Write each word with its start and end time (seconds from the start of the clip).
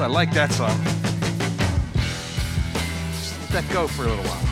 Ooh, 0.00 0.04
I 0.04 0.06
like 0.06 0.32
that 0.32 0.50
song. 0.52 0.82
Just 3.12 3.38
let 3.40 3.50
that 3.50 3.72
go 3.72 3.86
for 3.86 4.04
a 4.04 4.06
little 4.06 4.24
while. 4.24 4.46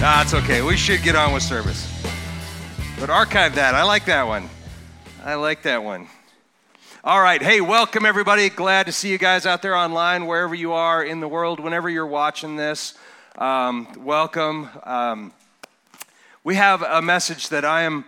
Nah, 0.00 0.20
it's 0.20 0.34
okay. 0.34 0.60
We 0.60 0.76
should 0.76 1.02
get 1.02 1.16
on 1.16 1.32
with 1.32 1.42
service. 1.42 1.90
But 3.00 3.08
archive 3.08 3.54
that. 3.54 3.74
I 3.74 3.84
like 3.84 4.04
that 4.06 4.26
one. 4.26 4.50
I 5.24 5.36
like 5.36 5.62
that 5.62 5.82
one. 5.82 6.06
All 7.02 7.22
right. 7.22 7.42
Hey, 7.42 7.62
welcome 7.62 8.04
everybody. 8.04 8.50
Glad 8.50 8.86
to 8.86 8.92
see 8.92 9.10
you 9.10 9.16
guys 9.16 9.46
out 9.46 9.62
there 9.62 9.74
online, 9.74 10.26
wherever 10.26 10.54
you 10.54 10.72
are 10.72 11.02
in 11.02 11.20
the 11.20 11.28
world, 11.28 11.60
whenever 11.60 11.88
you're 11.88 12.06
watching 12.06 12.56
this. 12.56 12.92
Um, 13.38 13.88
welcome. 14.04 14.68
Um, 14.82 15.32
we 16.42 16.56
have 16.56 16.82
a 16.82 17.00
message 17.00 17.48
that 17.48 17.64
I 17.64 17.82
am 17.84 18.04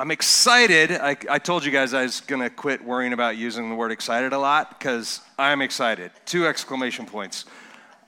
I'm 0.00 0.10
excited. 0.10 0.92
I, 0.92 1.14
I 1.28 1.38
told 1.38 1.62
you 1.62 1.70
guys 1.70 1.92
I 1.92 2.04
was 2.04 2.22
going 2.22 2.40
to 2.40 2.48
quit 2.48 2.82
worrying 2.82 3.12
about 3.12 3.36
using 3.36 3.68
the 3.68 3.74
word 3.74 3.92
excited 3.92 4.32
a 4.32 4.38
lot 4.38 4.78
because 4.78 5.20
I'm 5.38 5.60
excited. 5.60 6.10
Two 6.24 6.46
exclamation 6.46 7.04
points 7.04 7.44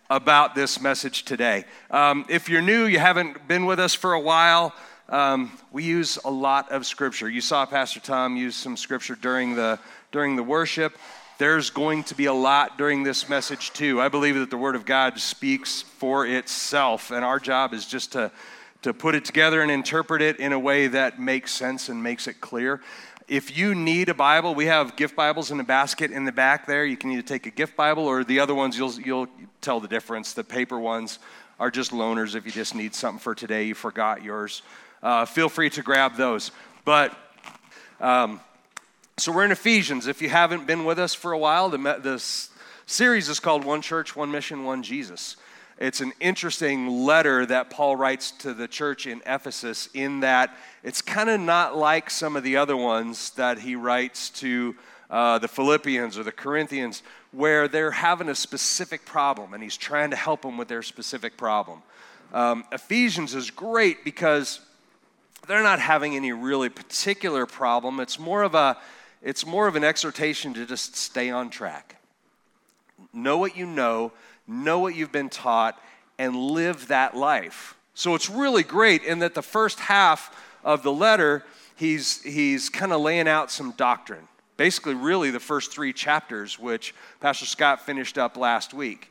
about 0.09 0.55
this 0.55 0.81
message 0.81 1.27
today. 1.27 1.67
Um, 1.91 2.25
if 2.31 2.49
you're 2.49 2.63
new, 2.63 2.87
you 2.87 2.99
haven't 2.99 3.47
been 3.47 3.67
with 3.67 3.79
us 3.79 3.93
for 3.93 4.15
a 4.15 4.21
while, 4.21 4.75
um, 5.11 5.53
we 5.71 5.85
use 5.85 6.19
a 6.25 6.31
lot 6.31 6.73
of 6.73 6.87
scripture. 6.87 7.29
You 7.29 7.43
saw 7.43 7.67
Pastor 7.67 8.01
Tom 8.01 8.39
use 8.39 8.57
some 8.57 8.79
scripture 8.79 9.15
during 9.15 9.55
the, 9.55 9.79
during 10.13 10.35
the 10.35 10.43
worship. 10.43 10.97
There's 11.37 11.69
going 11.69 12.05
to 12.05 12.15
be 12.15 12.25
a 12.25 12.33
lot 12.33 12.79
during 12.79 13.03
this 13.03 13.29
message, 13.29 13.71
too. 13.75 14.01
I 14.01 14.09
believe 14.09 14.37
that 14.37 14.49
the 14.49 14.57
Word 14.57 14.77
of 14.77 14.87
God 14.87 15.21
speaks 15.21 15.83
for 15.83 16.25
itself, 16.25 17.11
and 17.11 17.23
our 17.23 17.39
job 17.39 17.75
is 17.75 17.85
just 17.85 18.13
to 18.13 18.33
to 18.83 18.93
put 18.93 19.15
it 19.15 19.25
together 19.25 19.63
and 19.63 19.71
interpret 19.71 20.21
it 20.21 20.39
in 20.39 20.53
a 20.53 20.59
way 20.59 20.89
that 20.89 21.19
makes 21.19 21.53
sense 21.53 21.89
and 21.89 22.03
makes 22.03 22.27
it 22.27 22.41
clear. 22.41 22.81
If 23.29 23.57
you 23.57 23.75
need 23.75 24.09
a 24.09 24.15
Bible, 24.15 24.55
we 24.55 24.67
have 24.67 24.97
gift 24.97 25.15
Bibles 25.15 25.51
in 25.51 25.61
a 25.61 25.65
basket 25.65 26.11
in 26.11 26.25
the 26.25 26.33
back 26.33 26.67
there. 26.67 26.85
You 26.85 26.97
can 26.97 27.13
either 27.13 27.23
take 27.23 27.47
a 27.47 27.51
gift 27.51 27.77
Bible 27.77 28.05
or 28.05 28.25
the 28.25 28.41
other 28.41 28.55
ones, 28.55 28.77
you'll, 28.77 28.93
you'll 29.01 29.29
tell 29.61 29.79
the 29.79 29.89
difference. 29.89 30.33
The 30.33 30.45
paper 30.45 30.79
ones 30.79 31.21
are 31.61 31.71
just 31.71 31.93
loaners 31.93 32.35
if 32.35 32.45
you 32.45 32.51
just 32.51 32.75
need 32.75 32.95
something 32.95 33.21
for 33.21 33.35
today, 33.35 33.65
you 33.65 33.75
forgot 33.75 34.23
yours. 34.23 34.63
Uh, 35.01 35.25
feel 35.25 35.49
free 35.49 35.71
to 35.71 35.83
grab 35.83 36.17
those. 36.17 36.51
But, 36.85 37.17
um, 38.01 38.41
so 39.17 39.31
we're 39.31 39.45
in 39.45 39.53
Ephesians. 39.53 40.09
If 40.09 40.21
you 40.21 40.29
haven't 40.29 40.67
been 40.67 40.85
with 40.85 40.99
us 40.99 41.15
for 41.15 41.31
a 41.31 41.39
while, 41.39 41.69
the, 41.71 41.79
the 41.79 42.23
series 42.87 43.29
is 43.29 43.39
called 43.39 43.65
One 43.65 43.81
Church, 43.81 44.17
One 44.17 44.33
Mission, 44.33 44.65
One 44.65 44.83
Jesus. 44.83 45.37
It's 45.83 46.01
an 46.01 46.13
interesting 46.21 46.87
letter 46.87 47.45
that 47.47 47.69
Paul 47.69 47.97
writes 47.97 48.31
to 48.39 48.55
the 48.55 48.69
church 48.69 49.09
in 49.09 49.21
Ephesus, 49.27 49.89
in 49.93 50.21
that 50.21 50.57
it's 50.85 51.03
kind 51.03 51.29
of 51.29 51.41
not 51.41 51.77
like 51.77 52.09
some 52.09 52.37
of 52.37 52.45
the 52.45 52.57
other 52.57 52.77
ones 52.77 53.31
that 53.31 53.59
he 53.59 53.75
writes 53.75 54.31
to 54.31 54.77
uh, 55.11 55.41
the 55.41 55.49
Philippians 55.49 56.17
or 56.17 56.23
the 56.23 56.31
Corinthians, 56.31 57.03
where 57.33 57.67
they're 57.67 57.91
having 57.91 58.29
a 58.29 58.35
specific 58.37 59.05
problem 59.05 59.55
and 59.55 59.61
he's 59.61 59.77
trying 59.77 60.11
to 60.11 60.17
help 60.17 60.43
them 60.43 60.57
with 60.57 60.69
their 60.69 60.83
specific 60.83 61.37
problem. 61.37 61.83
Um, 62.33 62.65
Ephesians 62.71 63.35
is 63.35 63.51
great 63.51 64.05
because 64.05 64.61
they're 65.49 65.65
not 65.65 65.81
having 65.81 66.15
any 66.15 66.31
really 66.31 66.69
particular 66.69 67.45
problem. 67.45 67.99
It's 67.99 68.21
more 68.21 68.45
of 68.45 68.55
a 68.55 68.79
it's 69.21 69.45
more 69.45 69.67
of 69.67 69.75
an 69.75 69.83
exhortation 69.83 70.55
to 70.55 70.65
just 70.65 70.95
stay 70.95 71.31
on 71.31 71.51
track. 71.51 71.97
Know 73.13 73.39
what 73.39 73.57
you 73.57 73.67
know, 73.67 74.13
know 74.47 74.79
what 74.79 74.95
you've 74.95 75.13
been 75.13 75.31
taught, 75.31 75.81
and 76.19 76.37
live 76.37 76.89
that 76.89 77.17
life. 77.17 77.77
So 77.95 78.15
it's 78.15 78.31
really 78.31 78.63
great 78.63 79.03
in 79.03 79.19
that 79.21 79.35
the 79.35 79.43
first 79.43 79.81
half 79.81 80.35
of 80.65 80.83
the 80.83 80.93
letter, 80.93 81.45
he's, 81.77 82.23
he's 82.23 82.69
kind 82.69 82.93
of 82.93 83.01
laying 83.01 83.29
out 83.29 83.51
some 83.51 83.73
doctrine. 83.73 84.29
Basically, 84.57 84.95
really, 84.95 85.31
the 85.31 85.41
first 85.41 85.73
three 85.73 85.93
chapters, 85.93 86.59
which 86.59 86.95
Pastor 87.21 87.47
Scott 87.47 87.85
finished 87.85 88.19
up 88.19 88.37
last 88.37 88.73
week. 88.73 89.11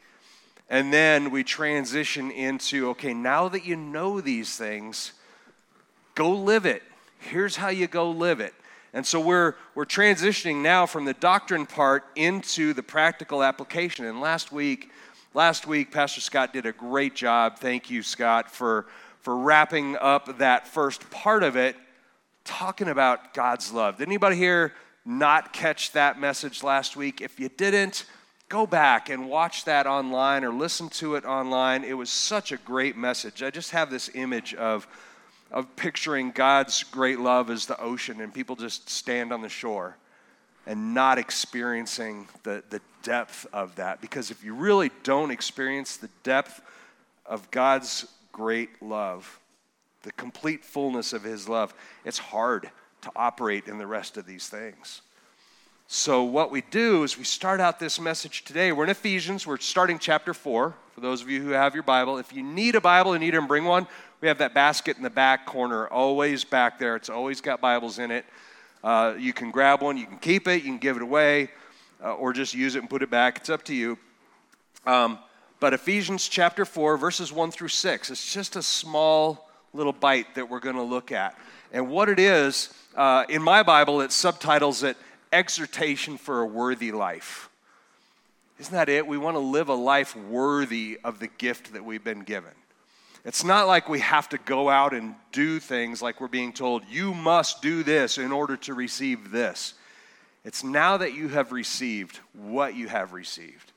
And 0.69 0.93
then 0.93 1.31
we 1.31 1.43
transition 1.43 2.31
into 2.31 2.89
okay, 2.91 3.13
now 3.13 3.49
that 3.49 3.65
you 3.65 3.75
know 3.75 4.21
these 4.21 4.55
things, 4.55 5.11
go 6.15 6.31
live 6.31 6.65
it. 6.65 6.81
Here's 7.19 7.57
how 7.57 7.69
you 7.69 7.87
go 7.87 8.09
live 8.11 8.39
it. 8.39 8.53
And 8.93 9.05
so 9.05 9.19
we're, 9.19 9.55
we're 9.75 9.85
transitioning 9.85 10.61
now 10.61 10.85
from 10.85 11.05
the 11.05 11.13
doctrine 11.13 11.65
part 11.65 12.05
into 12.15 12.73
the 12.73 12.83
practical 12.83 13.43
application. 13.43 14.05
And 14.05 14.19
last 14.19 14.51
week, 14.51 14.91
Last 15.33 15.65
week, 15.65 15.91
Pastor 15.91 16.19
Scott 16.19 16.51
did 16.51 16.65
a 16.65 16.73
great 16.73 17.15
job. 17.15 17.57
Thank 17.57 17.89
you, 17.89 18.03
Scott, 18.03 18.51
for, 18.51 18.85
for 19.21 19.37
wrapping 19.37 19.95
up 19.95 20.39
that 20.39 20.67
first 20.67 21.09
part 21.09 21.41
of 21.43 21.55
it, 21.55 21.77
talking 22.43 22.89
about 22.89 23.33
God's 23.33 23.71
love. 23.71 23.97
Did 23.97 24.09
anybody 24.09 24.35
here 24.35 24.73
not 25.05 25.53
catch 25.53 25.93
that 25.93 26.19
message 26.19 26.63
last 26.63 26.97
week? 26.97 27.21
If 27.21 27.39
you 27.39 27.47
didn't, 27.47 28.03
go 28.49 28.67
back 28.67 29.07
and 29.09 29.29
watch 29.29 29.63
that 29.63 29.87
online 29.87 30.43
or 30.43 30.51
listen 30.51 30.89
to 30.89 31.15
it 31.15 31.23
online. 31.23 31.85
It 31.85 31.93
was 31.93 32.09
such 32.09 32.51
a 32.51 32.57
great 32.57 32.97
message. 32.97 33.41
I 33.41 33.51
just 33.51 33.71
have 33.71 33.89
this 33.89 34.09
image 34.13 34.53
of, 34.55 34.85
of 35.49 35.73
picturing 35.77 36.31
God's 36.31 36.83
great 36.83 37.21
love 37.21 37.49
as 37.49 37.65
the 37.67 37.79
ocean, 37.79 38.19
and 38.19 38.33
people 38.33 38.57
just 38.57 38.89
stand 38.89 39.31
on 39.31 39.41
the 39.41 39.47
shore 39.47 39.95
and 40.65 40.93
not 40.93 41.17
experiencing 41.17 42.27
the, 42.43 42.63
the 42.69 42.81
depth 43.03 43.47
of 43.51 43.75
that. 43.75 44.01
Because 44.01 44.31
if 44.31 44.43
you 44.43 44.53
really 44.53 44.91
don't 45.03 45.31
experience 45.31 45.97
the 45.97 46.09
depth 46.23 46.61
of 47.25 47.49
God's 47.51 48.05
great 48.31 48.81
love, 48.81 49.39
the 50.03 50.11
complete 50.13 50.63
fullness 50.63 51.13
of 51.13 51.23
His 51.23 51.47
love, 51.49 51.73
it's 52.05 52.17
hard 52.17 52.69
to 53.01 53.11
operate 53.15 53.67
in 53.67 53.77
the 53.77 53.87
rest 53.87 54.17
of 54.17 54.25
these 54.25 54.47
things. 54.47 55.01
So, 55.87 56.23
what 56.23 56.51
we 56.51 56.61
do 56.61 57.03
is 57.03 57.17
we 57.17 57.25
start 57.25 57.59
out 57.59 57.77
this 57.77 57.99
message 57.99 58.45
today. 58.45 58.71
We're 58.71 58.85
in 58.85 58.89
Ephesians, 58.89 59.45
we're 59.45 59.57
starting 59.57 59.99
chapter 59.99 60.33
4. 60.33 60.73
For 60.93 61.01
those 61.01 61.21
of 61.21 61.29
you 61.29 61.41
who 61.41 61.49
have 61.49 61.73
your 61.73 61.83
Bible, 61.83 62.17
if 62.17 62.31
you 62.31 62.43
need 62.43 62.75
a 62.75 62.81
Bible 62.81 63.11
and 63.13 63.21
need 63.21 63.31
to 63.31 63.41
bring 63.41 63.65
one, 63.65 63.87
we 64.21 64.27
have 64.27 64.37
that 64.37 64.53
basket 64.53 64.95
in 64.95 65.03
the 65.03 65.09
back 65.09 65.45
corner, 65.45 65.87
always 65.87 66.45
back 66.45 66.79
there. 66.79 66.95
It's 66.95 67.09
always 67.09 67.41
got 67.41 67.59
Bibles 67.59 67.99
in 67.99 68.11
it. 68.11 68.25
Uh, 68.83 69.13
you 69.17 69.33
can 69.33 69.51
grab 69.51 69.81
one, 69.81 69.97
you 69.97 70.05
can 70.05 70.17
keep 70.17 70.47
it, 70.47 70.63
you 70.63 70.69
can 70.69 70.77
give 70.77 70.95
it 70.95 71.03
away, 71.03 71.49
uh, 72.03 72.13
or 72.15 72.33
just 72.33 72.53
use 72.53 72.75
it 72.75 72.79
and 72.79 72.89
put 72.89 73.03
it 73.03 73.09
back. 73.09 73.37
It's 73.37 73.49
up 73.49 73.63
to 73.65 73.75
you. 73.75 73.97
Um, 74.85 75.19
but 75.59 75.73
Ephesians 75.73 76.27
chapter 76.27 76.65
4, 76.65 76.97
verses 76.97 77.31
1 77.31 77.51
through 77.51 77.67
6, 77.67 78.09
it's 78.09 78.33
just 78.33 78.55
a 78.55 78.63
small 78.63 79.49
little 79.73 79.93
bite 79.93 80.33
that 80.35 80.49
we're 80.49 80.59
going 80.59 80.75
to 80.75 80.81
look 80.81 81.11
at. 81.11 81.37
And 81.71 81.89
what 81.89 82.09
it 82.09 82.19
is, 82.19 82.73
uh, 82.95 83.25
in 83.29 83.41
my 83.41 83.63
Bible, 83.63 84.01
it 84.01 84.11
subtitles 84.11 84.83
it 84.83 84.97
Exhortation 85.31 86.17
for 86.17 86.41
a 86.41 86.45
Worthy 86.45 86.91
Life. 86.91 87.49
Isn't 88.59 88.73
that 88.73 88.89
it? 88.89 89.07
We 89.07 89.17
want 89.17 89.35
to 89.35 89.39
live 89.39 89.69
a 89.69 89.73
life 89.73 90.15
worthy 90.15 90.99
of 91.03 91.19
the 91.19 91.27
gift 91.27 91.73
that 91.73 91.85
we've 91.85 92.03
been 92.03 92.21
given. 92.21 92.51
It's 93.23 93.43
not 93.43 93.67
like 93.67 93.87
we 93.87 93.99
have 93.99 94.29
to 94.29 94.37
go 94.39 94.69
out 94.69 94.93
and 94.93 95.15
do 95.31 95.59
things 95.59 96.01
like 96.01 96.19
we're 96.19 96.27
being 96.27 96.53
told, 96.53 96.83
you 96.89 97.13
must 97.13 97.61
do 97.61 97.83
this 97.83 98.17
in 98.17 98.31
order 98.31 98.57
to 98.57 98.73
receive 98.73 99.31
this. 99.31 99.75
It's 100.43 100.63
now 100.63 100.97
that 100.97 101.13
you 101.13 101.27
have 101.27 101.51
received 101.51 102.19
what 102.33 102.75
you 102.75 102.87
have 102.87 103.13
received 103.13 103.71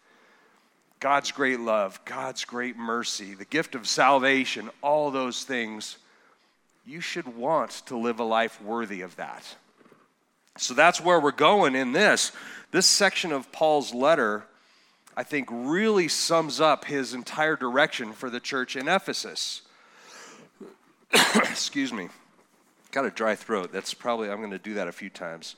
God's 1.00 1.33
great 1.33 1.60
love, 1.60 2.03
God's 2.06 2.47
great 2.47 2.78
mercy, 2.78 3.34
the 3.34 3.44
gift 3.44 3.75
of 3.75 3.87
salvation, 3.87 4.71
all 4.81 5.10
those 5.10 5.44
things. 5.44 5.99
You 6.87 7.03
should 7.03 7.37
want 7.37 7.83
to 7.87 7.99
live 7.99 8.21
a 8.21 8.25
life 8.25 8.62
worthy 8.62 9.03
of 9.03 9.15
that. 9.16 9.44
So 10.56 10.72
that's 10.72 11.03
where 11.03 11.21
we're 11.21 11.33
going 11.33 11.75
in 11.75 11.93
this. 11.93 12.33
This 12.71 12.87
section 12.87 13.33
of 13.33 13.53
Paul's 13.53 13.93
letter 13.93 14.47
I 15.16 15.22
think, 15.22 15.48
really 15.50 16.08
sums 16.08 16.60
up 16.60 16.84
his 16.84 17.14
entire 17.14 17.56
direction 17.56 18.12
for 18.12 18.30
the 18.30 18.41
church 18.41 18.76
in 18.76 18.88
Ephesus. 18.88 19.62
Excuse 21.34 21.92
me. 21.92 22.09
Got 22.91 23.06
a 23.06 23.10
dry 23.10 23.34
throat. 23.34 23.72
That's 23.72 23.94
probably, 23.94 24.30
I'm 24.30 24.39
going 24.39 24.50
to 24.50 24.59
do 24.59 24.74
that 24.74 24.89
a 24.89 24.92
few 24.92 25.10
times. 25.10 25.56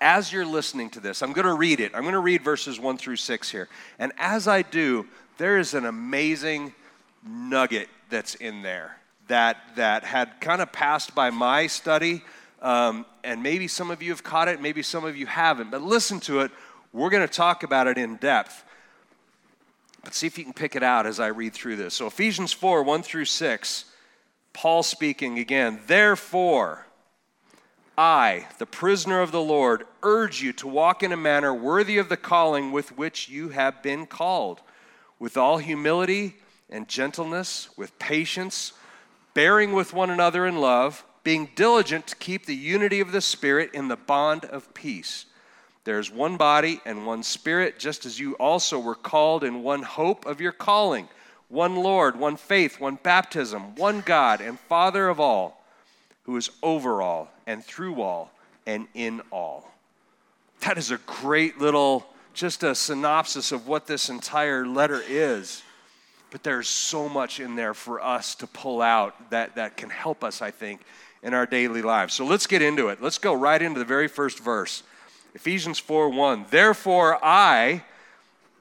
As 0.00 0.32
you're 0.32 0.46
listening 0.46 0.90
to 0.90 1.00
this, 1.00 1.22
I'm 1.22 1.32
going 1.32 1.46
to 1.46 1.54
read 1.54 1.80
it. 1.80 1.92
I'm 1.94 2.02
going 2.02 2.14
to 2.14 2.20
read 2.20 2.42
verses 2.42 2.78
1 2.78 2.98
through 2.98 3.16
6 3.16 3.50
here. 3.50 3.68
And 3.98 4.12
as 4.18 4.48
I 4.48 4.62
do, 4.62 5.06
there 5.38 5.58
is 5.58 5.74
an 5.74 5.86
amazing 5.86 6.74
nugget 7.26 7.88
that's 8.10 8.34
in 8.34 8.62
there 8.62 8.98
that, 9.28 9.56
that 9.76 10.04
had 10.04 10.40
kind 10.40 10.60
of 10.60 10.72
passed 10.72 11.14
by 11.14 11.30
my 11.30 11.66
study. 11.66 12.22
Um, 12.60 13.04
and 13.22 13.42
maybe 13.42 13.68
some 13.68 13.90
of 13.90 14.02
you 14.02 14.10
have 14.10 14.22
caught 14.22 14.48
it, 14.48 14.60
maybe 14.60 14.82
some 14.82 15.04
of 15.04 15.16
you 15.16 15.26
haven't. 15.26 15.70
But 15.70 15.82
listen 15.82 16.20
to 16.20 16.40
it 16.40 16.50
we're 16.94 17.10
going 17.10 17.26
to 17.26 17.32
talk 17.32 17.64
about 17.64 17.88
it 17.88 17.98
in 17.98 18.16
depth. 18.16 18.64
But 20.04 20.14
see 20.14 20.28
if 20.28 20.38
you 20.38 20.44
can 20.44 20.52
pick 20.52 20.76
it 20.76 20.82
out 20.82 21.06
as 21.06 21.18
I 21.18 21.26
read 21.26 21.52
through 21.52 21.76
this. 21.76 21.94
So, 21.94 22.06
Ephesians 22.06 22.52
4 22.52 22.82
1 22.82 23.02
through 23.02 23.24
6, 23.24 23.84
Paul 24.52 24.82
speaking 24.82 25.38
again. 25.38 25.80
Therefore, 25.86 26.86
I, 27.98 28.46
the 28.58 28.66
prisoner 28.66 29.20
of 29.20 29.32
the 29.32 29.40
Lord, 29.40 29.86
urge 30.02 30.40
you 30.40 30.52
to 30.54 30.68
walk 30.68 31.02
in 31.02 31.10
a 31.10 31.16
manner 31.16 31.52
worthy 31.52 31.98
of 31.98 32.08
the 32.08 32.16
calling 32.16 32.70
with 32.70 32.96
which 32.96 33.28
you 33.28 33.48
have 33.48 33.82
been 33.82 34.06
called, 34.06 34.60
with 35.18 35.36
all 35.36 35.58
humility 35.58 36.36
and 36.70 36.88
gentleness, 36.88 37.68
with 37.76 37.98
patience, 37.98 38.72
bearing 39.32 39.72
with 39.72 39.92
one 39.92 40.10
another 40.10 40.46
in 40.46 40.60
love, 40.60 41.04
being 41.24 41.50
diligent 41.56 42.06
to 42.08 42.16
keep 42.16 42.46
the 42.46 42.54
unity 42.54 43.00
of 43.00 43.10
the 43.10 43.20
Spirit 43.20 43.70
in 43.72 43.88
the 43.88 43.96
bond 43.96 44.44
of 44.44 44.72
peace. 44.74 45.26
There 45.84 45.98
is 45.98 46.10
one 46.10 46.36
body 46.38 46.80
and 46.86 47.06
one 47.06 47.22
spirit, 47.22 47.78
just 47.78 48.06
as 48.06 48.18
you 48.18 48.34
also 48.34 48.78
were 48.78 48.94
called 48.94 49.44
in 49.44 49.62
one 49.62 49.82
hope 49.82 50.24
of 50.24 50.40
your 50.40 50.52
calling, 50.52 51.08
one 51.48 51.76
Lord, 51.76 52.18
one 52.18 52.36
faith, 52.36 52.80
one 52.80 52.98
baptism, 53.02 53.76
one 53.76 54.00
God 54.00 54.40
and 54.40 54.58
Father 54.58 55.08
of 55.08 55.20
all, 55.20 55.62
who 56.24 56.36
is 56.36 56.50
over 56.62 57.02
all 57.02 57.30
and 57.46 57.62
through 57.62 58.00
all 58.00 58.30
and 58.66 58.88
in 58.94 59.20
all. 59.30 59.70
That 60.60 60.78
is 60.78 60.90
a 60.90 60.98
great 61.04 61.60
little, 61.60 62.06
just 62.32 62.62
a 62.62 62.74
synopsis 62.74 63.52
of 63.52 63.68
what 63.68 63.86
this 63.86 64.08
entire 64.08 64.66
letter 64.66 65.02
is. 65.06 65.62
But 66.30 66.42
there's 66.42 66.66
so 66.66 67.10
much 67.10 67.40
in 67.40 67.56
there 67.56 67.74
for 67.74 68.02
us 68.02 68.34
to 68.36 68.46
pull 68.46 68.80
out 68.80 69.30
that, 69.30 69.56
that 69.56 69.76
can 69.76 69.90
help 69.90 70.24
us, 70.24 70.40
I 70.40 70.50
think, 70.50 70.80
in 71.22 71.34
our 71.34 71.44
daily 71.44 71.82
lives. 71.82 72.14
So 72.14 72.24
let's 72.24 72.46
get 72.46 72.62
into 72.62 72.88
it. 72.88 73.02
Let's 73.02 73.18
go 73.18 73.34
right 73.34 73.60
into 73.60 73.78
the 73.78 73.84
very 73.84 74.08
first 74.08 74.40
verse. 74.40 74.82
Ephesians 75.34 75.78
4 75.78 76.10
1. 76.10 76.46
Therefore, 76.50 77.18
I, 77.22 77.82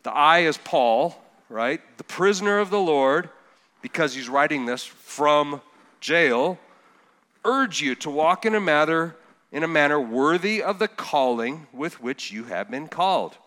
the 0.03 0.11
I 0.11 0.39
is 0.39 0.57
Paul, 0.57 1.21
right? 1.49 1.81
The 1.97 2.03
prisoner 2.03 2.59
of 2.59 2.69
the 2.69 2.79
Lord, 2.79 3.29
because 3.81 4.15
he's 4.15 4.29
writing 4.29 4.65
this 4.65 4.83
from 4.83 5.61
jail, 5.99 6.57
urge 7.45 7.81
you 7.81 7.95
to 7.95 8.09
walk 8.09 8.45
in 8.45 8.55
a 8.55 8.59
manner 8.59 9.15
in 9.53 9.63
a 9.63 9.67
manner 9.67 10.01
worthy 10.01 10.63
of 10.63 10.79
the 10.79 10.87
calling 10.87 11.67
with 11.71 12.01
which 12.01 12.31
you 12.31 12.45
have 12.45 12.71
been 12.71 12.87
called. 12.87 13.37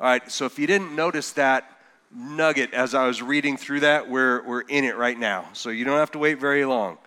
All 0.00 0.06
right, 0.06 0.30
so 0.30 0.46
if 0.46 0.60
you 0.60 0.66
didn't 0.68 0.94
notice 0.94 1.32
that 1.32 1.68
nugget 2.14 2.72
as 2.72 2.94
I 2.94 3.08
was 3.08 3.20
reading 3.20 3.56
through 3.56 3.80
that, 3.80 4.08
we're, 4.08 4.42
we're 4.44 4.60
in 4.60 4.84
it 4.84 4.96
right 4.96 5.18
now. 5.18 5.48
So 5.54 5.70
you 5.70 5.84
don't 5.84 5.98
have 5.98 6.12
to 6.12 6.18
wait 6.18 6.38
very 6.38 6.64
long. 6.64 6.98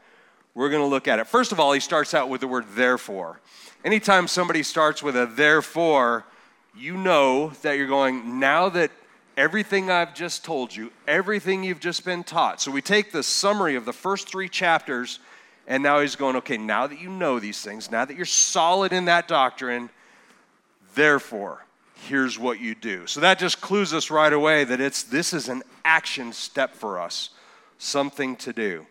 We're 0.54 0.70
going 0.70 0.82
to 0.82 0.88
look 0.88 1.08
at 1.08 1.20
it. 1.20 1.28
First 1.28 1.52
of 1.52 1.60
all, 1.60 1.72
he 1.72 1.80
starts 1.80 2.14
out 2.14 2.30
with 2.30 2.42
the 2.42 2.48
word 2.48 2.66
therefore. 2.74 3.40
Anytime 3.84 4.28
somebody 4.28 4.64
starts 4.64 5.02
with 5.02 5.16
a 5.16 5.26
therefore, 5.26 6.26
you 6.76 6.98
know 6.98 7.50
that 7.62 7.78
you're 7.78 7.88
going, 7.88 8.40
now 8.40 8.70
that 8.70 8.92
everything 9.38 9.90
I've 9.90 10.14
just 10.14 10.44
told 10.44 10.76
you, 10.76 10.92
everything 11.08 11.64
you've 11.64 11.80
just 11.80 12.06
been 12.06 12.24
taught. 12.24 12.62
So 12.62 12.72
we 12.72 12.82
take 12.82 13.12
the 13.12 13.24
summary 13.24 13.76
of 13.76 13.86
the 13.86 13.94
first 13.94 14.28
three 14.28 14.50
chapters, 14.50 15.20
and 15.68 15.82
now 15.82 16.00
he's 16.00 16.16
going, 16.16 16.36
okay, 16.38 16.58
now 16.58 16.88
that 16.88 17.00
you 17.00 17.10
know 17.10 17.40
these 17.40 17.62
things, 17.62 17.90
now 17.90 18.06
that 18.06 18.16
you're 18.16 18.26
solid 18.26 18.94
in 18.94 19.06
that 19.06 19.28
doctrine, 19.28 19.90
therefore, 20.96 21.66
here's 22.08 22.38
what 22.38 22.60
you 22.60 22.76
do. 22.76 23.08
So 23.08 23.22
that 23.22 23.40
just 23.40 23.62
clues 23.62 23.94
us 23.94 24.12
right 24.12 24.34
away 24.34 24.64
that 24.64 24.82
it's 24.82 25.04
this 25.04 25.34
is 25.34 25.50
an 25.50 25.64
action 25.86 26.34
step 26.34 26.76
for 26.76 27.00
us, 27.00 27.30
something 27.78 28.36
to 28.38 28.54
do. 28.54 28.86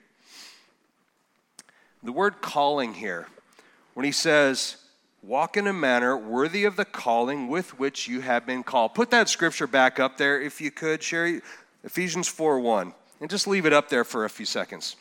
The 2.02 2.12
word 2.12 2.40
calling 2.40 2.94
here, 2.94 3.26
when 3.94 4.04
he 4.04 4.12
says, 4.12 4.76
walk 5.22 5.56
in 5.56 5.66
a 5.66 5.72
manner 5.72 6.16
worthy 6.16 6.64
of 6.64 6.76
the 6.76 6.84
calling 6.84 7.48
with 7.48 7.78
which 7.78 8.08
you 8.08 8.20
have 8.20 8.46
been 8.46 8.62
called. 8.62 8.94
Put 8.94 9.10
that 9.10 9.28
scripture 9.28 9.66
back 9.66 10.00
up 10.00 10.16
there 10.16 10.40
if 10.40 10.60
you 10.60 10.70
could, 10.70 11.02
Sherry. 11.02 11.42
Ephesians 11.84 12.28
4 12.28 12.60
1. 12.60 12.94
And 13.20 13.28
just 13.28 13.46
leave 13.46 13.66
it 13.66 13.72
up 13.72 13.90
there 13.90 14.04
for 14.04 14.24
a 14.24 14.30
few 14.30 14.46
seconds. 14.46 14.96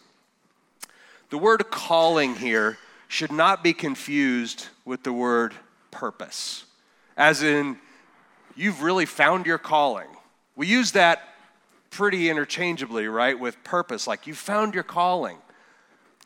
The 1.30 1.38
word 1.38 1.70
calling 1.70 2.36
here 2.36 2.78
should 3.08 3.32
not 3.32 3.64
be 3.64 3.74
confused 3.74 4.68
with 4.84 5.04
the 5.04 5.14
word 5.14 5.54
purpose, 5.92 6.66
as 7.16 7.44
in, 7.44 7.78
you've 8.56 8.82
really 8.82 9.06
found 9.06 9.46
your 9.46 9.58
calling. 9.58 10.08
We 10.56 10.68
use 10.68 10.92
that 10.92 11.22
pretty 11.92 12.30
interchangeably, 12.30 13.08
right, 13.08 13.40
with 13.40 13.64
purpose, 13.64 14.06
like 14.06 14.28
you 14.28 14.34
found 14.34 14.74
your 14.74 14.84
calling. 14.84 15.38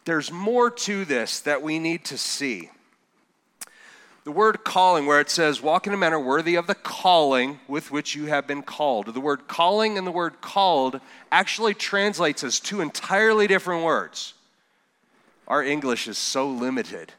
There's 0.06 0.32
more 0.32 0.70
to 0.70 1.06
this 1.06 1.40
that 1.42 1.62
we 1.62 1.80
need 1.80 2.06
to 2.06 2.18
see. 2.18 2.70
The 4.24 4.32
word 4.32 4.64
calling, 4.64 5.06
where 5.06 5.20
it 5.20 5.30
says, 5.30 5.62
walk 5.62 5.86
in 5.86 5.94
a 5.94 5.98
manner 5.98 6.20
worthy 6.20 6.56
of 6.56 6.66
the 6.66 6.76
calling 6.76 7.60
with 7.68 7.92
which 7.92 8.16
you 8.16 8.28
have 8.28 8.48
been 8.48 8.64
called. 8.64 9.14
The 9.14 9.20
word 9.20 9.50
calling 9.50 9.98
and 9.98 10.08
the 10.08 10.12
word 10.12 10.40
called 10.40 11.02
actually 11.30 11.74
translates 11.74 12.42
as 12.44 12.62
two 12.62 12.80
entirely 12.80 13.48
different 13.48 13.84
words. 13.84 14.34
Our 15.48 15.62
English 15.62 16.08
is 16.08 16.18
so 16.18 16.48
limited 16.48 17.12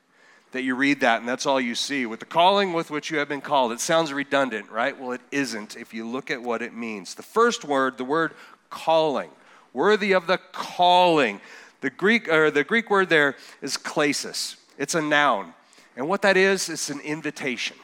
that 0.53 0.63
you 0.63 0.75
read 0.75 1.01
that 1.01 1.21
and 1.21 1.29
that's 1.29 1.45
all 1.45 1.61
you 1.61 1.75
see. 1.75 2.07
With 2.07 2.21
the 2.21 2.27
calling 2.27 2.73
with 2.73 2.91
which 2.91 3.11
you 3.11 3.19
have 3.19 3.29
been 3.29 3.43
called, 3.43 3.73
it 3.73 3.81
sounds 3.81 4.11
redundant, 4.11 4.71
right? 4.71 4.99
Well, 4.99 5.13
it 5.13 5.21
isn't 5.31 5.77
if 5.77 5.93
you 5.93 6.09
look 6.09 6.31
at 6.31 6.43
what 6.43 6.63
it 6.63 6.73
means. 6.75 7.15
The 7.15 7.23
first 7.23 7.67
word, 7.67 7.99
the 7.99 8.05
word 8.05 8.33
calling, 8.71 9.31
worthy 9.75 10.13
of 10.13 10.27
the 10.27 10.39
calling. 10.53 11.43
The 11.85 11.91
Greek, 11.91 12.31
or 12.31 12.51
the 12.51 12.65
Greek 12.65 12.89
word 12.89 13.11
there 13.11 13.37
is 13.61 13.77
klesis. 13.77 14.57
It's 14.79 14.95
a 14.95 15.03
noun. 15.03 15.53
And 15.99 16.09
what 16.09 16.23
that 16.23 16.35
is, 16.35 16.71
it's 16.71 16.89
an 16.89 16.99
invitation. 17.01 17.77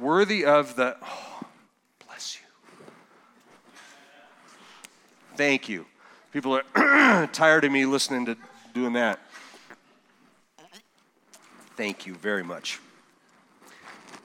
Worthy 0.00 0.44
of 0.44 0.74
the, 0.74 0.96
oh, 1.00 1.42
bless 2.04 2.40
you. 2.40 2.46
Thank 5.36 5.68
you. 5.68 5.86
People 6.32 6.60
are 6.74 7.28
tired 7.32 7.62
of 7.62 7.70
me 7.70 7.86
listening 7.86 8.26
to 8.26 8.36
doing 8.74 8.94
that. 8.94 9.20
Thank 11.76 12.06
you 12.06 12.14
very 12.16 12.42
much. 12.42 12.80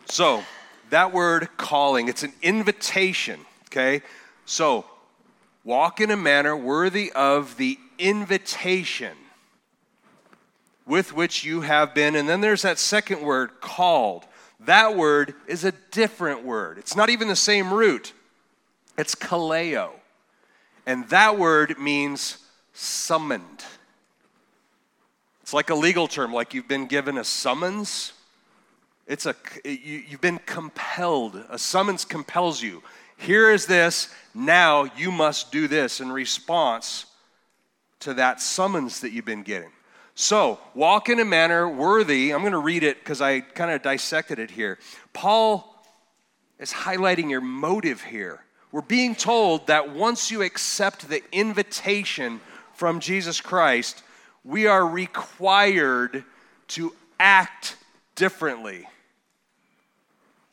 So, 0.05 0.43
that 0.89 1.13
word 1.13 1.49
calling, 1.55 2.07
it's 2.07 2.23
an 2.23 2.33
invitation, 2.41 3.41
okay? 3.67 4.01
So, 4.47 4.85
walk 5.63 6.01
in 6.01 6.09
a 6.09 6.17
manner 6.17 6.57
worthy 6.57 7.11
of 7.11 7.57
the 7.57 7.77
invitation 8.01 9.15
with 10.85 11.13
which 11.13 11.43
you 11.43 11.61
have 11.61 11.93
been. 11.93 12.15
And 12.15 12.27
then 12.27 12.41
there's 12.41 12.63
that 12.63 12.79
second 12.79 13.21
word, 13.21 13.61
called. 13.61 14.25
That 14.61 14.95
word 14.95 15.33
is 15.47 15.63
a 15.63 15.71
different 15.91 16.43
word. 16.43 16.77
It's 16.77 16.95
not 16.95 17.09
even 17.09 17.27
the 17.27 17.35
same 17.35 17.73
root, 17.73 18.13
it's 18.97 19.15
kaleo. 19.15 19.91
And 20.85 21.07
that 21.09 21.37
word 21.37 21.77
means 21.77 22.39
summoned. 22.73 23.63
It's 25.43 25.53
like 25.53 25.69
a 25.69 25.75
legal 25.75 26.07
term, 26.07 26.33
like 26.33 26.53
you've 26.53 26.67
been 26.67 26.87
given 26.87 27.17
a 27.17 27.23
summons. 27.23 28.13
It's 29.07 29.25
a, 29.25 29.35
you, 29.63 30.03
you've 30.09 30.21
been 30.21 30.39
compelled. 30.39 31.43
A 31.49 31.59
summons 31.59 32.05
compels 32.05 32.61
you. 32.61 32.81
Here 33.17 33.51
is 33.51 33.67
this, 33.67 34.13
now 34.33 34.85
you 34.97 35.11
must 35.11 35.51
do 35.51 35.67
this 35.67 36.01
in 36.01 36.11
response 36.11 37.05
to 38.01 38.15
that 38.15 38.41
summons 38.41 39.01
that 39.01 39.11
you've 39.11 39.25
been 39.25 39.43
getting. 39.43 39.71
So, 40.15 40.59
walk 40.73 41.09
in 41.09 41.19
a 41.19 41.25
manner 41.25 41.67
worthy. 41.67 42.33
I'm 42.33 42.41
going 42.41 42.51
to 42.51 42.59
read 42.59 42.83
it 42.83 42.99
because 42.99 43.21
I 43.21 43.39
kind 43.39 43.71
of 43.71 43.81
dissected 43.81 44.39
it 44.39 44.51
here. 44.51 44.77
Paul 45.13 45.83
is 46.59 46.71
highlighting 46.71 47.29
your 47.29 47.41
motive 47.41 48.01
here. 48.01 48.43
We're 48.71 48.81
being 48.81 49.15
told 49.15 49.67
that 49.67 49.93
once 49.93 50.29
you 50.29 50.41
accept 50.43 51.09
the 51.09 51.21
invitation 51.31 52.39
from 52.73 52.99
Jesus 52.99 53.41
Christ, 53.41 54.03
we 54.43 54.67
are 54.67 54.85
required 54.85 56.23
to 56.69 56.93
act 57.19 57.77
differently, 58.15 58.87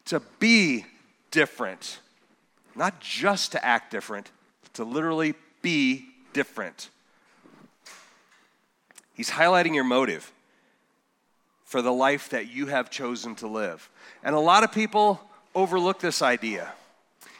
to 0.06 0.20
be 0.38 0.84
different. 1.30 2.00
Not 2.74 3.00
just 3.00 3.52
to 3.52 3.64
act 3.64 3.90
different, 3.90 4.30
to 4.74 4.84
literally 4.84 5.34
be 5.62 6.06
different. 6.32 6.90
He's 9.18 9.30
highlighting 9.30 9.74
your 9.74 9.82
motive 9.82 10.32
for 11.64 11.82
the 11.82 11.92
life 11.92 12.28
that 12.28 12.48
you 12.48 12.68
have 12.68 12.88
chosen 12.88 13.34
to 13.34 13.48
live. 13.48 13.90
And 14.22 14.36
a 14.36 14.38
lot 14.38 14.62
of 14.62 14.70
people 14.70 15.20
overlook 15.56 15.98
this 15.98 16.22
idea. 16.22 16.72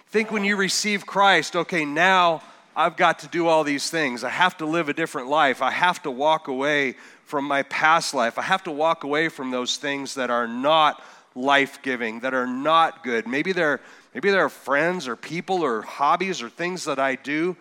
Think 0.09 0.33
when 0.33 0.43
you 0.43 0.57
receive 0.57 1.07
Christ, 1.07 1.55
okay, 1.55 1.85
now 1.85 2.43
I've 2.75 2.97
got 2.97 3.21
to 3.21 3.29
do 3.29 3.47
all 3.47 3.63
these 3.63 3.91
things. 3.91 4.25
I 4.25 4.29
have 4.29 4.57
to 4.57 4.67
live 4.67 4.89
a 4.89 4.93
different 4.93 5.29
life. 5.29 5.63
I 5.63 5.71
have 5.71 6.03
to 6.03 6.11
walk 6.11 6.49
away 6.49 6.97
from 7.27 7.45
my 7.45 7.63
past 7.63 8.13
life. 8.13 8.41
I 8.41 8.43
have 8.43 8.65
to 8.65 8.73
walk 8.73 9.05
away 9.05 9.29
from 9.29 9.53
those 9.53 9.77
things 9.77 10.15
that 10.17 10.31
are 10.31 10.49
not 10.49 11.01
life 11.37 11.81
giving, 11.83 12.19
that 12.21 12.35
are 12.35 12.49
not 12.49 13.05
good. 13.05 13.29
Maybe 13.29 13.53
they're, 13.53 13.81
maybe 14.15 14.33
they're 14.33 14.49
friends 14.49 15.07
or 15.07 15.15
people 15.15 15.63
or 15.63 15.83
hobbies 15.83 16.43
or 16.43 16.49
things 16.49 16.87
that 16.87 16.99
I 16.99 17.15
do 17.15 17.57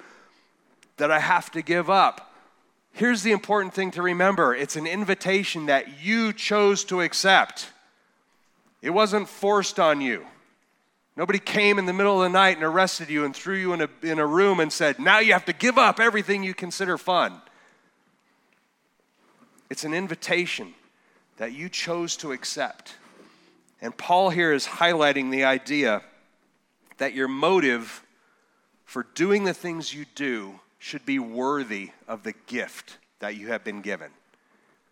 that 0.97 1.11
I 1.11 1.19
have 1.19 1.51
to 1.51 1.61
give 1.61 1.91
up. 1.91 2.33
Here's 2.97 3.21
the 3.21 3.31
important 3.31 3.75
thing 3.75 3.91
to 3.91 4.01
remember 4.01 4.55
it's 4.55 4.75
an 4.75 4.87
invitation 4.87 5.67
that 5.67 6.01
you 6.03 6.33
chose 6.33 6.83
to 6.85 7.01
accept, 7.01 7.69
it 8.81 8.89
wasn't 8.89 9.29
forced 9.29 9.79
on 9.79 10.01
you. 10.01 10.25
Nobody 11.15 11.37
came 11.37 11.77
in 11.77 11.85
the 11.85 11.93
middle 11.93 12.21
of 12.21 12.23
the 12.23 12.35
night 12.35 12.57
and 12.57 12.65
arrested 12.65 13.09
you 13.09 13.23
and 13.23 13.35
threw 13.35 13.55
you 13.55 13.73
in 13.73 13.81
a, 13.81 13.89
in 14.01 14.17
a 14.17 14.25
room 14.25 14.59
and 14.59 14.73
said, 14.73 14.97
now 14.97 15.19
you 15.19 15.33
have 15.33 15.45
to 15.45 15.53
give 15.53 15.77
up 15.77 15.99
everything 15.99 16.43
you 16.43 16.55
consider 16.55 16.97
fun. 16.97 17.39
It's 19.69 19.83
an 19.83 19.93
invitation 19.93 20.73
that 21.37 21.53
you 21.53 21.69
chose 21.69 22.17
to 22.17 22.31
accept. 22.31 22.95
And 23.79 23.95
Paul 23.95 24.31
here 24.31 24.53
is 24.53 24.65
highlighting 24.65 25.29
the 25.31 25.43
idea 25.43 26.01
that 26.97 27.13
your 27.13 27.27
motive 27.27 28.03
for 28.85 29.05
doing 29.13 29.43
the 29.43 29.55
things 29.55 29.93
you 29.93 30.05
do 30.15 30.59
should 30.79 31.05
be 31.05 31.19
worthy 31.19 31.91
of 32.07 32.23
the 32.23 32.33
gift 32.45 32.97
that 33.19 33.35
you 33.35 33.47
have 33.47 33.63
been 33.63 33.81
given, 33.81 34.11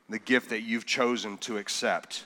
the 0.10 0.20
gift 0.20 0.50
that 0.50 0.62
you've 0.62 0.86
chosen 0.86 1.38
to 1.39 1.58
accept. 1.58 2.25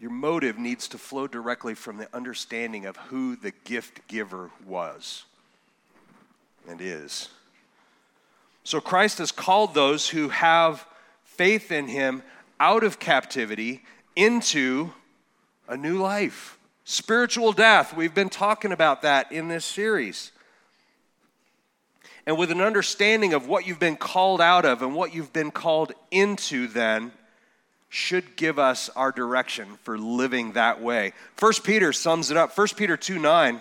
your 0.00 0.10
motive 0.10 0.58
needs 0.58 0.88
to 0.88 0.98
flow 0.98 1.26
directly 1.26 1.74
from 1.74 1.98
the 1.98 2.08
understanding 2.16 2.86
of 2.86 2.96
who 2.96 3.36
the 3.36 3.52
gift 3.64 4.08
giver 4.08 4.50
was 4.66 5.24
and 6.66 6.80
is. 6.80 7.28
So 8.64 8.80
Christ 8.80 9.18
has 9.18 9.30
called 9.30 9.74
those 9.74 10.08
who 10.08 10.30
have 10.30 10.86
faith 11.22 11.70
in 11.70 11.86
him 11.86 12.22
out 12.58 12.82
of 12.82 12.98
captivity 12.98 13.82
into 14.16 14.90
a 15.68 15.76
new 15.76 15.98
life. 15.98 16.58
Spiritual 16.90 17.52
death, 17.52 17.94
we've 17.94 18.16
been 18.16 18.28
talking 18.28 18.72
about 18.72 19.02
that 19.02 19.30
in 19.30 19.46
this 19.46 19.64
series. 19.64 20.32
And 22.26 22.36
with 22.36 22.50
an 22.50 22.60
understanding 22.60 23.32
of 23.32 23.46
what 23.46 23.64
you've 23.64 23.78
been 23.78 23.94
called 23.94 24.40
out 24.40 24.64
of 24.64 24.82
and 24.82 24.92
what 24.92 25.14
you've 25.14 25.32
been 25.32 25.52
called 25.52 25.92
into, 26.10 26.66
then 26.66 27.12
should 27.90 28.34
give 28.34 28.58
us 28.58 28.90
our 28.96 29.12
direction 29.12 29.78
for 29.84 29.98
living 29.98 30.54
that 30.54 30.82
way. 30.82 31.12
First 31.36 31.62
Peter 31.62 31.92
sums 31.92 32.32
it 32.32 32.36
up. 32.36 32.50
First 32.50 32.76
Peter 32.76 32.96
2 32.96 33.20
9, 33.20 33.60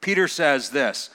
Peter 0.00 0.26
says 0.26 0.70
this 0.70 1.10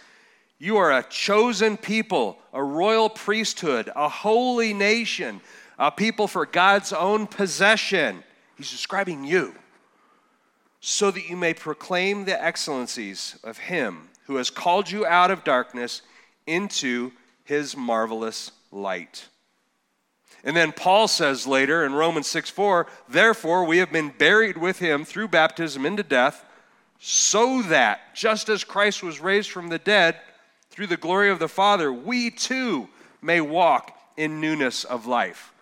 You 0.60 0.78
are 0.78 0.98
a 0.98 1.04
chosen 1.04 1.76
people, 1.76 2.38
a 2.54 2.64
royal 2.64 3.10
priesthood, 3.10 3.92
a 3.98 4.08
holy 4.08 4.74
nation, 4.74 5.42
a 5.78 5.92
people 5.92 6.30
for 6.30 6.46
God's 6.46 6.94
own 6.94 7.28
possession. 7.28 8.24
He's 8.56 8.72
describing 8.72 9.26
you. 9.26 9.54
So 10.82 11.12
that 11.12 11.30
you 11.30 11.38
may 11.38 11.54
proclaim 11.54 12.26
the 12.26 12.44
excellencies 12.44 13.38
of 13.44 13.58
Him 13.58 14.10
who 14.26 14.36
has 14.36 14.50
called 14.50 14.90
you 14.90 15.06
out 15.06 15.32
of 15.32 15.44
darkness 15.44 16.02
into 16.46 17.12
His 17.44 17.78
marvelous 17.78 18.52
light. 18.72 19.28
And 20.44 20.58
then 20.58 20.72
Paul 20.72 21.08
says 21.08 21.46
later 21.46 21.86
in 21.86 21.94
Romans 21.94 22.28
6 22.28 22.50
4, 22.50 22.88
therefore 23.08 23.66
we 23.66 23.78
have 23.78 23.92
been 23.92 24.10
buried 24.10 24.58
with 24.58 24.80
him 24.80 25.06
through 25.06 25.28
baptism 25.28 25.86
into 25.86 26.04
death, 26.04 26.46
so 27.00 27.62
that 27.64 28.16
just 28.16 28.50
as 28.50 28.64
Christ 28.64 29.04
was 29.04 29.20
raised 29.20 29.52
from 29.52 29.70
the 29.70 29.80
dead 29.80 30.18
through 30.70 30.88
the 30.88 30.98
glory 30.98 31.30
of 31.30 31.40
the 31.40 31.48
Father, 31.48 31.92
we 31.92 32.32
too 32.32 32.88
may 33.22 33.42
walk 33.42 33.96
in 34.18 34.42
newness 34.42 34.84
of 34.84 35.06
life. 35.06 35.54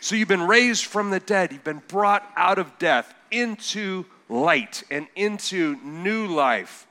So 0.00 0.16
you've 0.16 0.28
been 0.28 0.46
raised 0.46 0.84
from 0.84 1.10
the 1.10 1.20
dead, 1.20 1.52
you've 1.52 1.64
been 1.64 1.82
brought 1.88 2.28
out 2.36 2.58
of 2.58 2.78
death 2.78 3.14
into 3.30 4.04
light 4.28 4.82
and 4.90 5.06
into 5.16 5.76
new 5.82 6.26
life. 6.26 6.86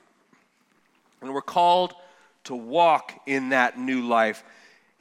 And 1.22 1.34
we're 1.34 1.42
called 1.42 1.94
to 2.46 2.56
walk 2.56 3.14
in 3.26 3.50
that 3.50 3.78
new 3.78 4.02
life 4.02 4.44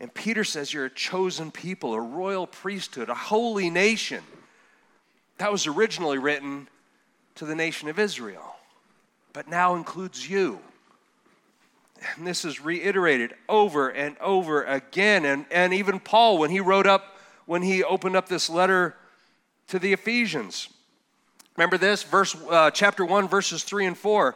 and 0.02 0.12
Peter 0.12 0.42
says, 0.42 0.74
You're 0.74 0.86
a 0.86 0.90
chosen 0.90 1.52
people, 1.52 1.94
a 1.94 2.00
royal 2.00 2.48
priesthood, 2.48 3.08
a 3.08 3.14
holy 3.14 3.70
nation. 3.70 4.24
That 5.38 5.52
was 5.52 5.68
originally 5.68 6.18
written 6.18 6.68
to 7.36 7.46
the 7.46 7.54
nation 7.54 7.88
of 7.88 8.00
Israel, 8.00 8.56
but 9.32 9.48
now 9.48 9.76
includes 9.76 10.28
you. 10.28 10.58
And 12.16 12.26
this 12.26 12.44
is 12.44 12.60
reiterated 12.60 13.32
over 13.48 13.90
and 13.90 14.18
over 14.18 14.64
again. 14.64 15.24
And, 15.24 15.46
and 15.52 15.72
even 15.72 16.00
Paul, 16.00 16.36
when 16.36 16.50
he 16.50 16.58
wrote 16.58 16.88
up, 16.88 17.16
when 17.46 17.62
he 17.62 17.84
opened 17.84 18.16
up 18.16 18.28
this 18.28 18.50
letter 18.50 18.96
to 19.68 19.78
the 19.78 19.92
Ephesians, 19.92 20.68
remember 21.56 21.78
this? 21.78 22.02
Verse, 22.02 22.36
uh, 22.48 22.70
chapter 22.70 23.04
1, 23.04 23.28
verses 23.28 23.64
3 23.64 23.86
and 23.86 23.98
4. 23.98 24.34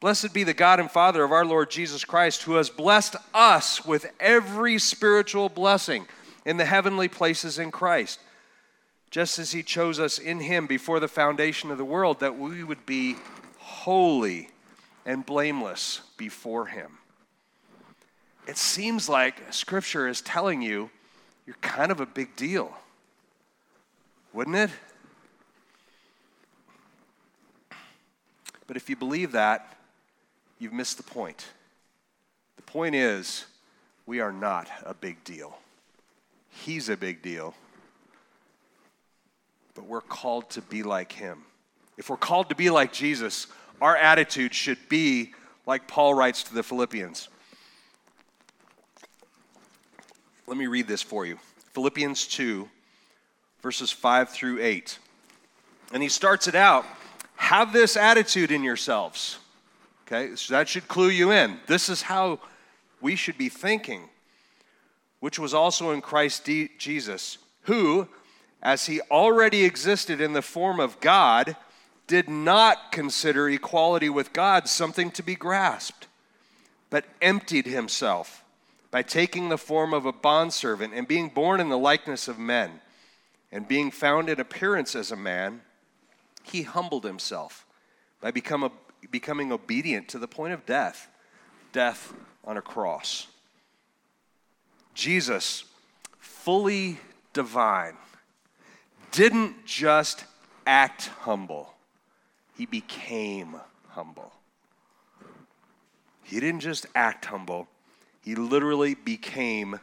Blessed 0.00 0.32
be 0.32 0.44
the 0.44 0.54
God 0.54 0.80
and 0.80 0.90
Father 0.90 1.22
of 1.22 1.30
our 1.30 1.44
Lord 1.44 1.70
Jesus 1.70 2.04
Christ, 2.06 2.42
who 2.42 2.54
has 2.54 2.70
blessed 2.70 3.16
us 3.34 3.84
with 3.84 4.06
every 4.18 4.78
spiritual 4.78 5.50
blessing 5.50 6.06
in 6.46 6.56
the 6.56 6.64
heavenly 6.64 7.06
places 7.06 7.58
in 7.58 7.70
Christ, 7.70 8.18
just 9.10 9.38
as 9.38 9.52
He 9.52 9.62
chose 9.62 10.00
us 10.00 10.18
in 10.18 10.40
Him 10.40 10.66
before 10.66 11.00
the 11.00 11.08
foundation 11.08 11.70
of 11.70 11.76
the 11.76 11.84
world, 11.84 12.20
that 12.20 12.38
we 12.38 12.64
would 12.64 12.86
be 12.86 13.16
holy 13.58 14.48
and 15.04 15.26
blameless 15.26 16.00
before 16.16 16.66
Him. 16.66 16.92
It 18.46 18.56
seems 18.56 19.06
like 19.06 19.52
Scripture 19.52 20.08
is 20.08 20.22
telling 20.22 20.62
you 20.62 20.88
you're 21.46 21.56
kind 21.60 21.92
of 21.92 22.00
a 22.00 22.06
big 22.06 22.36
deal, 22.36 22.74
wouldn't 24.32 24.56
it? 24.56 24.70
But 28.70 28.76
if 28.76 28.88
you 28.88 28.94
believe 28.94 29.32
that, 29.32 29.76
you've 30.60 30.72
missed 30.72 30.96
the 30.96 31.02
point. 31.02 31.44
The 32.54 32.62
point 32.62 32.94
is, 32.94 33.46
we 34.06 34.20
are 34.20 34.30
not 34.30 34.68
a 34.86 34.94
big 34.94 35.24
deal. 35.24 35.58
He's 36.50 36.88
a 36.88 36.96
big 36.96 37.20
deal, 37.20 37.56
but 39.74 39.86
we're 39.86 40.00
called 40.00 40.50
to 40.50 40.62
be 40.62 40.84
like 40.84 41.10
him. 41.10 41.42
If 41.98 42.10
we're 42.10 42.16
called 42.16 42.48
to 42.50 42.54
be 42.54 42.70
like 42.70 42.92
Jesus, 42.92 43.48
our 43.80 43.96
attitude 43.96 44.54
should 44.54 44.78
be 44.88 45.34
like 45.66 45.88
Paul 45.88 46.14
writes 46.14 46.44
to 46.44 46.54
the 46.54 46.62
Philippians. 46.62 47.28
Let 50.46 50.56
me 50.56 50.68
read 50.68 50.86
this 50.86 51.02
for 51.02 51.26
you 51.26 51.40
Philippians 51.72 52.28
2, 52.28 52.68
verses 53.62 53.90
5 53.90 54.28
through 54.28 54.62
8. 54.62 54.96
And 55.92 56.04
he 56.04 56.08
starts 56.08 56.46
it 56.46 56.54
out 56.54 56.86
have 57.40 57.72
this 57.72 57.96
attitude 57.96 58.50
in 58.50 58.62
yourselves 58.62 59.38
Okay, 60.12 60.34
so 60.34 60.54
that 60.54 60.68
should 60.68 60.88
clue 60.88 61.08
you 61.08 61.30
in. 61.30 61.60
This 61.68 61.88
is 61.88 62.02
how 62.02 62.40
we 63.00 63.14
should 63.14 63.38
be 63.38 63.48
thinking, 63.48 64.08
which 65.20 65.38
was 65.38 65.54
also 65.54 65.92
in 65.92 66.00
Christ 66.00 66.48
Jesus, 66.78 67.38
who, 67.62 68.08
as 68.60 68.86
he 68.86 69.00
already 69.02 69.64
existed 69.64 70.20
in 70.20 70.32
the 70.32 70.42
form 70.42 70.80
of 70.80 70.98
God, 71.00 71.54
did 72.08 72.28
not 72.28 72.90
consider 72.90 73.48
equality 73.48 74.08
with 74.08 74.32
God 74.32 74.68
something 74.68 75.12
to 75.12 75.22
be 75.22 75.36
grasped, 75.36 76.08
but 76.90 77.04
emptied 77.22 77.66
himself 77.66 78.42
by 78.90 79.02
taking 79.02 79.48
the 79.48 79.56
form 79.56 79.94
of 79.94 80.06
a 80.06 80.12
bondservant 80.12 80.92
and 80.92 81.06
being 81.06 81.28
born 81.28 81.60
in 81.60 81.68
the 81.68 81.78
likeness 81.78 82.26
of 82.26 82.36
men, 82.36 82.80
and 83.52 83.68
being 83.68 83.92
found 83.92 84.28
in 84.28 84.40
appearance 84.40 84.96
as 84.96 85.12
a 85.12 85.16
man, 85.16 85.60
he 86.42 86.62
humbled 86.62 87.04
himself 87.04 87.66
by 88.20 88.30
become 88.30 88.64
a, 88.64 88.70
becoming 89.10 89.52
obedient 89.52 90.08
to 90.08 90.18
the 90.18 90.28
point 90.28 90.52
of 90.52 90.66
death 90.66 91.08
death 91.72 92.12
on 92.44 92.56
a 92.56 92.62
cross. 92.62 93.26
Jesus, 94.94 95.64
fully 96.18 96.98
divine, 97.32 97.96
didn't 99.12 99.64
just 99.64 100.24
act 100.66 101.06
humble, 101.20 101.74
he 102.56 102.66
became 102.66 103.56
humble. 103.88 104.32
He 106.22 106.38
didn't 106.38 106.60
just 106.60 106.86
act 106.94 107.24
humble, 107.24 107.68
he 108.22 108.34
literally 108.34 108.94
became 108.94 109.80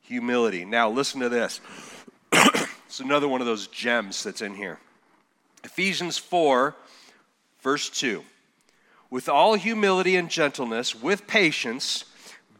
humility. 0.00 0.64
Now, 0.64 0.90
listen 0.90 1.20
to 1.20 1.28
this. 1.28 1.60
it's 2.32 3.00
another 3.00 3.28
one 3.28 3.40
of 3.40 3.46
those 3.46 3.68
gems 3.68 4.22
that's 4.22 4.42
in 4.42 4.54
here. 4.54 4.78
Ephesians 5.64 6.18
4, 6.18 6.76
verse 7.62 7.90
2 7.90 8.22
with 9.14 9.28
all 9.28 9.54
humility 9.54 10.16
and 10.16 10.28
gentleness, 10.28 10.92
with 10.92 11.24
patience, 11.28 12.04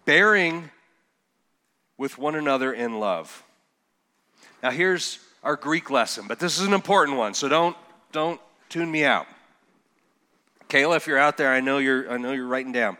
bearing 0.04 0.70
with 1.99 2.16
one 2.16 2.37
another 2.37 2.73
in 2.73 3.00
love. 3.00 3.42
Now 4.62 4.70
here's 4.70 5.18
our 5.42 5.56
Greek 5.56 5.90
lesson, 5.90 6.26
but 6.28 6.38
this 6.38 6.61
is 6.61 6.64
an 6.64 6.73
important 6.73 7.18
one, 7.18 7.34
so 7.34 7.49
don't 7.49 7.76
don't 8.12 8.40
tune 8.68 8.88
me 8.88 9.04
out. 9.04 9.26
Kayla, 10.68 10.96
if 10.96 11.08
you're 11.08 11.18
out 11.18 11.37
there, 11.37 11.50
I 11.50 11.58
know 11.58 11.78
you're 11.78 12.08
I 12.08 12.18
know 12.18 12.30
you're 12.30 12.46
writing 12.46 12.70
down. 12.70 12.99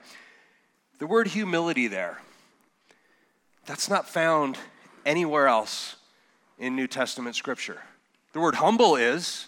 The 0.99 1.07
word 1.07 1.29
humility 1.29 1.87
there, 1.87 2.21
that's 3.67 3.89
not 3.89 4.09
found 4.09 4.59
anywhere 5.07 5.47
else 5.47 5.95
in 6.59 6.75
New 6.75 6.89
Testament 6.89 7.37
scripture. 7.37 7.83
The 8.33 8.41
word 8.41 8.57
humble 8.57 8.97
is 8.97 9.47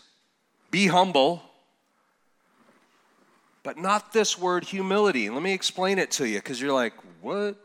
be 0.76 0.88
humble 0.88 1.42
but 3.62 3.78
not 3.78 4.12
this 4.12 4.38
word 4.38 4.62
humility. 4.62 5.30
Let 5.30 5.42
me 5.42 5.54
explain 5.54 5.98
it 5.98 6.10
to 6.10 6.28
you 6.28 6.36
because 6.36 6.60
you're 6.60 6.74
like, 6.74 6.92
what? 7.22 7.56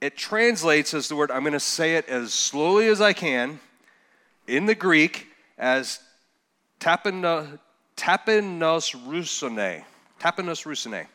It 0.00 0.16
translates 0.16 0.94
as 0.94 1.08
the 1.08 1.16
word, 1.16 1.30
I'm 1.30 1.42
going 1.42 1.52
to 1.52 1.60
say 1.60 1.96
it 1.96 2.08
as 2.08 2.32
slowly 2.32 2.88
as 2.88 3.02
I 3.02 3.12
can 3.12 3.60
in 4.46 4.64
the 4.64 4.74
Greek 4.74 5.26
as 5.58 6.00
tapenos 6.80 7.58
rusone. 7.98 9.84
Tapenos 10.18 10.64
rusone. 10.64 11.06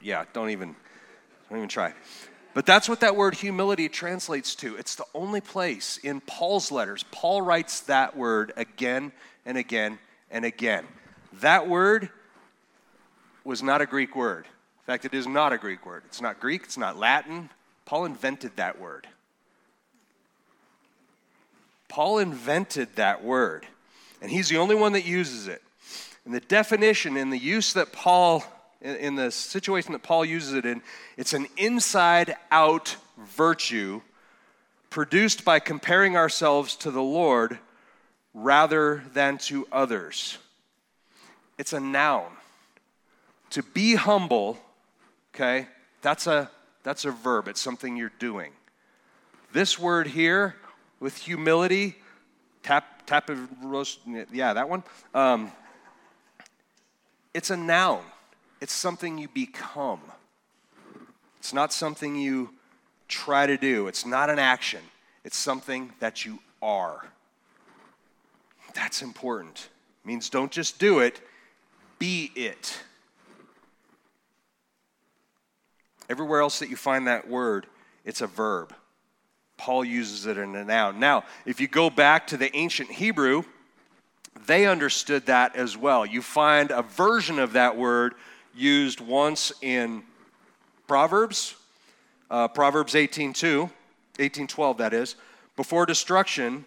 Yeah, 0.00 0.26
don't 0.32 0.50
even, 0.50 0.76
don't 1.48 1.58
even 1.58 1.68
try. 1.68 1.92
But 2.54 2.66
that's 2.66 2.88
what 2.88 3.00
that 3.00 3.16
word 3.16 3.34
humility 3.34 3.88
translates 3.88 4.54
to. 4.56 4.76
It's 4.76 4.94
the 4.94 5.06
only 5.12 5.40
place 5.40 5.98
in 6.04 6.20
Paul's 6.20 6.70
letters. 6.70 7.04
Paul 7.10 7.42
writes 7.42 7.80
that 7.80 8.16
word 8.16 8.52
again 8.56 9.10
and 9.44 9.58
again 9.58 9.98
and 10.30 10.44
again. 10.44 10.86
That 11.40 11.68
word 11.68 12.10
was 13.44 13.62
not 13.62 13.80
a 13.80 13.86
Greek 13.86 14.14
word. 14.14 14.44
In 14.44 14.84
fact, 14.86 15.04
it 15.04 15.14
is 15.14 15.26
not 15.26 15.52
a 15.52 15.58
Greek 15.58 15.86
word. 15.86 16.02
It's 16.06 16.20
not 16.20 16.40
Greek, 16.40 16.62
it's 16.64 16.78
not 16.78 16.96
Latin. 16.96 17.50
Paul 17.84 18.04
invented 18.04 18.56
that 18.56 18.80
word. 18.80 19.06
Paul 21.88 22.18
invented 22.18 22.94
that 22.96 23.24
word. 23.24 23.66
And 24.22 24.30
he's 24.30 24.48
the 24.48 24.58
only 24.58 24.74
one 24.74 24.92
that 24.92 25.04
uses 25.04 25.48
it. 25.48 25.62
And 26.24 26.34
the 26.34 26.40
definition 26.40 27.16
in 27.16 27.30
the 27.30 27.38
use 27.38 27.72
that 27.72 27.92
Paul, 27.92 28.44
in 28.80 29.16
the 29.16 29.30
situation 29.30 29.92
that 29.92 30.02
Paul 30.02 30.24
uses 30.24 30.54
it 30.54 30.66
in, 30.66 30.82
it's 31.16 31.32
an 31.32 31.46
inside 31.56 32.36
out 32.50 32.96
virtue 33.18 34.02
produced 34.90 35.44
by 35.44 35.58
comparing 35.58 36.16
ourselves 36.16 36.76
to 36.76 36.90
the 36.90 37.02
Lord 37.02 37.58
rather 38.34 39.02
than 39.12 39.38
to 39.38 39.66
others. 39.72 40.38
It's 41.58 41.72
a 41.72 41.80
noun. 41.80 42.30
To 43.50 43.62
be 43.62 43.96
humble, 43.96 44.58
okay, 45.34 45.66
that's 46.02 46.26
a, 46.26 46.50
that's 46.82 47.04
a 47.04 47.10
verb, 47.10 47.48
it's 47.48 47.60
something 47.60 47.96
you're 47.96 48.12
doing. 48.18 48.52
This 49.52 49.78
word 49.78 50.06
here, 50.06 50.54
with 51.00 51.16
humility, 51.16 51.96
tap, 52.62 53.06
tap, 53.06 53.28
yeah, 54.32 54.52
that 54.52 54.68
one. 54.68 54.84
Um, 55.14 55.50
it's 57.34 57.50
a 57.50 57.56
noun. 57.56 58.02
It's 58.60 58.72
something 58.72 59.18
you 59.18 59.28
become. 59.28 60.00
It's 61.38 61.54
not 61.54 61.72
something 61.72 62.16
you 62.16 62.50
try 63.08 63.46
to 63.46 63.56
do. 63.56 63.88
It's 63.88 64.04
not 64.04 64.28
an 64.30 64.38
action. 64.38 64.80
It's 65.24 65.36
something 65.36 65.92
that 66.00 66.24
you 66.24 66.38
are. 66.60 67.04
That's 68.90 69.02
important. 69.02 69.68
It 70.02 70.08
means 70.08 70.28
don't 70.30 70.50
just 70.50 70.80
do 70.80 70.98
it, 70.98 71.20
be 72.00 72.32
it. 72.34 72.76
Everywhere 76.08 76.40
else 76.40 76.58
that 76.58 76.70
you 76.70 76.74
find 76.74 77.06
that 77.06 77.28
word, 77.28 77.66
it's 78.04 78.20
a 78.20 78.26
verb. 78.26 78.74
Paul 79.56 79.84
uses 79.84 80.26
it 80.26 80.38
in 80.38 80.56
a 80.56 80.64
noun. 80.64 80.98
Now, 80.98 81.22
if 81.46 81.60
you 81.60 81.68
go 81.68 81.88
back 81.88 82.26
to 82.26 82.36
the 82.36 82.52
ancient 82.56 82.90
Hebrew, 82.90 83.44
they 84.46 84.66
understood 84.66 85.26
that 85.26 85.54
as 85.54 85.76
well. 85.76 86.04
You 86.04 86.20
find 86.20 86.72
a 86.72 86.82
version 86.82 87.38
of 87.38 87.52
that 87.52 87.76
word 87.76 88.14
used 88.56 89.00
once 89.00 89.52
in 89.62 90.02
Proverbs, 90.88 91.54
uh, 92.28 92.48
Proverbs 92.48 92.96
18:2, 92.96 93.70
18:12 94.18 94.78
that 94.78 94.92
is. 94.92 95.14
Before 95.54 95.86
destruction, 95.86 96.64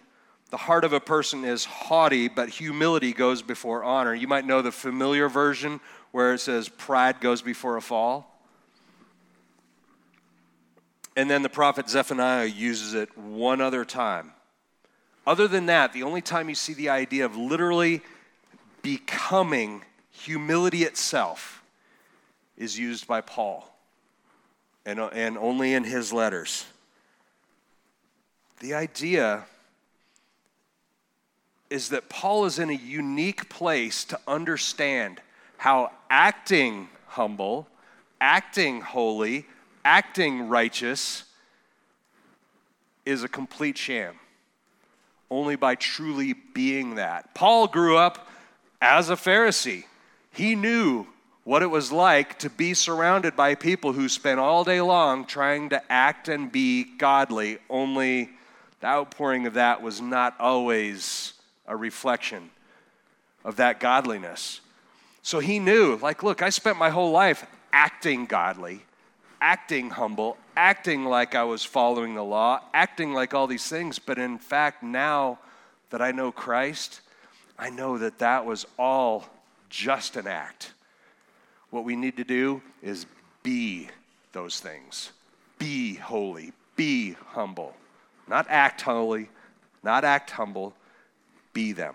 the 0.54 0.58
heart 0.58 0.84
of 0.84 0.92
a 0.92 1.00
person 1.00 1.44
is 1.44 1.64
haughty, 1.64 2.28
but 2.28 2.48
humility 2.48 3.12
goes 3.12 3.42
before 3.42 3.82
honor. 3.82 4.14
You 4.14 4.28
might 4.28 4.46
know 4.46 4.62
the 4.62 4.70
familiar 4.70 5.28
version 5.28 5.80
where 6.12 6.32
it 6.32 6.38
says 6.38 6.68
pride 6.68 7.20
goes 7.20 7.42
before 7.42 7.76
a 7.76 7.82
fall. 7.82 8.40
And 11.16 11.28
then 11.28 11.42
the 11.42 11.48
prophet 11.48 11.90
Zephaniah 11.90 12.44
uses 12.44 12.94
it 12.94 13.18
one 13.18 13.60
other 13.60 13.84
time. 13.84 14.30
Other 15.26 15.48
than 15.48 15.66
that, 15.66 15.92
the 15.92 16.04
only 16.04 16.22
time 16.22 16.48
you 16.48 16.54
see 16.54 16.74
the 16.74 16.90
idea 16.90 17.24
of 17.24 17.36
literally 17.36 18.00
becoming 18.80 19.82
humility 20.12 20.84
itself 20.84 21.64
is 22.56 22.78
used 22.78 23.08
by 23.08 23.22
Paul, 23.22 23.76
and, 24.86 25.00
and 25.00 25.36
only 25.36 25.74
in 25.74 25.82
his 25.82 26.12
letters. 26.12 26.64
The 28.60 28.74
idea 28.74 29.46
is 31.74 31.88
that 31.88 32.08
Paul 32.08 32.44
is 32.44 32.60
in 32.60 32.70
a 32.70 32.74
unique 32.74 33.48
place 33.48 34.04
to 34.04 34.20
understand 34.28 35.20
how 35.56 35.90
acting 36.08 36.88
humble, 37.08 37.66
acting 38.20 38.80
holy, 38.80 39.44
acting 39.84 40.48
righteous 40.48 41.24
is 43.04 43.24
a 43.24 43.28
complete 43.28 43.76
sham. 43.76 44.14
Only 45.28 45.56
by 45.56 45.74
truly 45.74 46.32
being 46.32 46.94
that. 46.94 47.34
Paul 47.34 47.66
grew 47.66 47.96
up 47.96 48.28
as 48.80 49.10
a 49.10 49.16
Pharisee. 49.16 49.82
He 50.30 50.54
knew 50.54 51.08
what 51.42 51.64
it 51.64 51.70
was 51.70 51.90
like 51.90 52.38
to 52.38 52.50
be 52.50 52.72
surrounded 52.72 53.34
by 53.34 53.56
people 53.56 53.92
who 53.92 54.08
spent 54.08 54.38
all 54.38 54.62
day 54.62 54.80
long 54.80 55.24
trying 55.24 55.70
to 55.70 55.92
act 55.92 56.28
and 56.28 56.52
be 56.52 56.84
godly, 56.84 57.58
only 57.68 58.30
the 58.78 58.86
outpouring 58.86 59.48
of 59.48 59.54
that 59.54 59.82
was 59.82 60.00
not 60.00 60.38
always 60.38 61.33
a 61.66 61.76
reflection 61.76 62.50
of 63.44 63.56
that 63.56 63.80
godliness. 63.80 64.60
So 65.22 65.38
he 65.38 65.58
knew, 65.58 65.96
like, 65.96 66.22
look, 66.22 66.42
I 66.42 66.50
spent 66.50 66.78
my 66.78 66.90
whole 66.90 67.10
life 67.10 67.46
acting 67.72 68.26
godly, 68.26 68.82
acting 69.40 69.90
humble, 69.90 70.36
acting 70.56 71.04
like 71.04 71.34
I 71.34 71.44
was 71.44 71.64
following 71.64 72.14
the 72.14 72.24
law, 72.24 72.60
acting 72.72 73.12
like 73.12 73.34
all 73.34 73.46
these 73.46 73.66
things. 73.66 73.98
But 73.98 74.18
in 74.18 74.38
fact, 74.38 74.82
now 74.82 75.38
that 75.90 76.02
I 76.02 76.12
know 76.12 76.32
Christ, 76.32 77.00
I 77.58 77.70
know 77.70 77.98
that 77.98 78.18
that 78.18 78.44
was 78.44 78.66
all 78.78 79.24
just 79.68 80.16
an 80.16 80.26
act. 80.26 80.72
What 81.70 81.84
we 81.84 81.96
need 81.96 82.16
to 82.18 82.24
do 82.24 82.62
is 82.82 83.06
be 83.42 83.88
those 84.32 84.60
things. 84.60 85.10
Be 85.58 85.94
holy, 85.94 86.52
be 86.76 87.16
humble. 87.28 87.74
Not 88.28 88.46
act 88.48 88.82
holy, 88.82 89.28
not 89.82 90.04
act 90.04 90.30
humble, 90.30 90.74
be 91.54 91.72
them. 91.72 91.94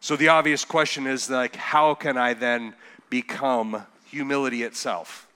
So 0.00 0.16
the 0.16 0.28
obvious 0.28 0.64
question 0.64 1.06
is 1.06 1.30
like 1.30 1.54
how 1.54 1.94
can 1.94 2.16
I 2.16 2.34
then 2.34 2.74
become 3.08 3.86
humility 4.06 4.64
itself? 4.64 5.28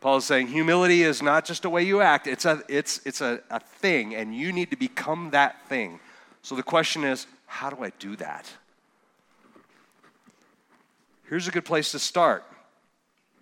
Paul 0.00 0.18
is 0.18 0.24
saying 0.24 0.48
humility 0.48 1.02
is 1.02 1.22
not 1.22 1.44
just 1.44 1.64
a 1.64 1.70
way 1.70 1.82
you 1.82 2.00
act, 2.00 2.26
it's, 2.28 2.44
a, 2.44 2.62
it's, 2.68 3.00
it's 3.04 3.20
a, 3.20 3.40
a 3.50 3.58
thing, 3.58 4.14
and 4.14 4.34
you 4.34 4.52
need 4.52 4.70
to 4.70 4.76
become 4.76 5.30
that 5.30 5.66
thing. 5.68 5.98
So 6.42 6.54
the 6.54 6.62
question 6.62 7.02
is, 7.02 7.26
how 7.46 7.70
do 7.70 7.82
I 7.82 7.90
do 7.98 8.14
that? 8.16 8.48
Here's 11.28 11.48
a 11.48 11.50
good 11.50 11.64
place 11.64 11.90
to 11.92 11.98
start. 11.98 12.44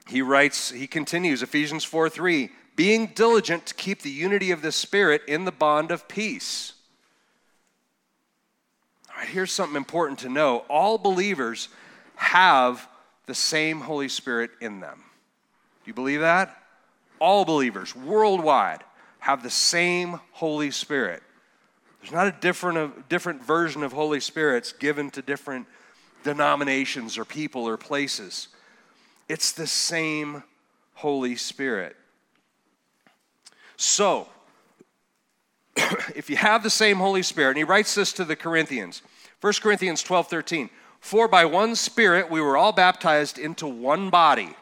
He 0.08 0.22
writes, 0.22 0.70
he 0.70 0.86
continues, 0.86 1.42
Ephesians 1.42 1.84
4 1.84 2.08
3, 2.08 2.50
being 2.74 3.08
diligent 3.08 3.66
to 3.66 3.74
keep 3.74 4.02
the 4.02 4.10
unity 4.10 4.50
of 4.50 4.62
the 4.62 4.72
Spirit 4.72 5.22
in 5.28 5.44
the 5.44 5.52
bond 5.52 5.90
of 5.90 6.08
peace. 6.08 6.72
Right, 9.16 9.28
here's 9.28 9.52
something 9.52 9.76
important 9.76 10.18
to 10.20 10.28
know 10.28 10.58
all 10.68 10.98
believers 10.98 11.68
have 12.16 12.86
the 13.26 13.34
same 13.34 13.80
Holy 13.80 14.08
Spirit 14.08 14.50
in 14.60 14.80
them. 14.80 14.98
Do 15.84 15.90
you 15.90 15.94
believe 15.94 16.20
that? 16.20 16.56
All 17.18 17.44
believers 17.44 17.96
worldwide 17.96 18.82
have 19.20 19.42
the 19.42 19.50
same 19.50 20.20
Holy 20.32 20.70
Spirit. 20.70 21.22
There's 22.00 22.12
not 22.12 22.26
a 22.26 22.36
different, 22.40 22.78
a 22.78 22.90
different 23.08 23.42
version 23.42 23.82
of 23.82 23.92
Holy 23.92 24.20
Spirits 24.20 24.72
given 24.72 25.10
to 25.12 25.22
different 25.22 25.66
denominations 26.22 27.16
or 27.16 27.24
people 27.24 27.66
or 27.66 27.76
places. 27.76 28.48
It's 29.28 29.52
the 29.52 29.66
same 29.66 30.42
Holy 30.94 31.36
Spirit. 31.36 31.96
So, 33.76 34.28
if 36.14 36.30
you 36.30 36.36
have 36.36 36.62
the 36.62 36.70
same 36.70 36.98
Holy 36.98 37.22
Spirit, 37.22 37.50
and 37.50 37.58
he 37.58 37.64
writes 37.64 37.94
this 37.94 38.12
to 38.14 38.24
the 38.24 38.36
Corinthians, 38.36 39.02
1 39.40 39.52
Corinthians 39.60 40.02
12 40.02 40.28
13, 40.28 40.70
for 41.00 41.28
by 41.28 41.44
one 41.44 41.74
Spirit 41.76 42.30
we 42.30 42.40
were 42.40 42.56
all 42.56 42.72
baptized 42.72 43.38
into 43.38 43.66
one 43.66 44.10
body 44.10 44.56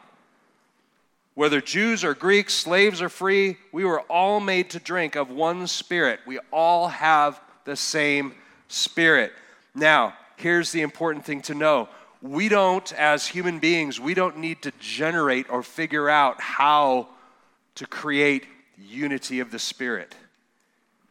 whether 1.35 1.59
Jews 1.59 2.03
or 2.03 2.13
Greeks, 2.13 2.53
slaves 2.53 3.01
or 3.01 3.09
free, 3.09 3.57
we 3.73 3.83
were 3.83 3.99
all 4.01 4.39
made 4.39 4.69
to 4.71 4.79
drink 4.79 5.15
of 5.15 5.29
one 5.29 5.67
spirit. 5.67 6.21
We 6.25 6.39
all 6.51 6.87
have 6.87 7.39
the 7.65 7.75
same 7.75 8.33
spirit. 8.69 9.33
Now, 9.75 10.13
here's 10.37 10.71
the 10.71 10.81
important 10.81 11.25
thing 11.25 11.41
to 11.43 11.53
know. 11.53 11.89
We 12.21 12.47
don't, 12.47 12.91
as 12.93 13.27
human 13.27 13.59
beings, 13.59 13.99
we 13.99 14.13
don't 14.13 14.37
need 14.37 14.61
to 14.61 14.71
generate 14.79 15.49
or 15.49 15.61
figure 15.61 16.09
out 16.09 16.39
how 16.39 17.09
to 17.75 17.85
create 17.85 18.45
unity 18.77 19.41
of 19.41 19.51
the 19.51 19.59
Spirit. 19.59 20.15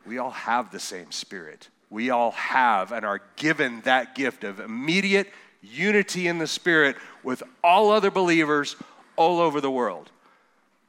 We 0.07 0.19
all 0.19 0.31
have 0.31 0.71
the 0.71 0.81
same 0.81 1.13
Spirit. 1.13 1.69
We 1.91 2.11
all 2.11 2.33
have 2.33 2.93
and 2.93 3.05
are 3.05 3.23
given 3.37 3.81
that 3.83 4.15
gift 4.15 4.45
of 4.45 4.61
immediate 4.61 5.31
unity 5.63 6.29
in 6.29 6.39
the 6.39 6.47
Spirit 6.47 6.97
with 7.23 7.43
all 7.63 7.91
other 7.91 8.11
believers 8.11 8.77
all 9.17 9.41
over 9.41 9.61
the 9.61 9.71
world 9.71 10.11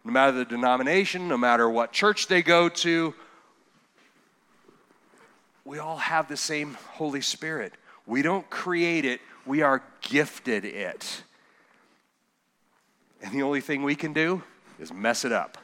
no 0.06 0.12
matter 0.12 0.32
the 0.32 0.46
denomination, 0.46 1.28
no 1.28 1.36
matter 1.36 1.68
what 1.68 1.92
church 1.92 2.28
they 2.28 2.44
go 2.44 2.70
to, 2.70 3.14
we 5.66 5.80
all 5.80 5.98
have 5.98 6.28
the 6.28 6.38
same 6.38 6.76
Holy 6.92 7.22
Spirit. 7.22 7.74
We 8.06 8.22
don't 8.22 8.48
create 8.52 9.04
it, 9.04 9.20
we 9.48 9.64
are 9.64 9.82
gifted 10.02 10.64
it. 10.64 11.24
And 13.24 13.34
the 13.34 13.42
only 13.42 13.62
thing 13.62 13.82
we 13.82 13.96
can 13.96 14.14
do 14.14 14.44
is 14.80 14.94
mess 14.94 15.26
it 15.26 15.32
up. 15.32 15.58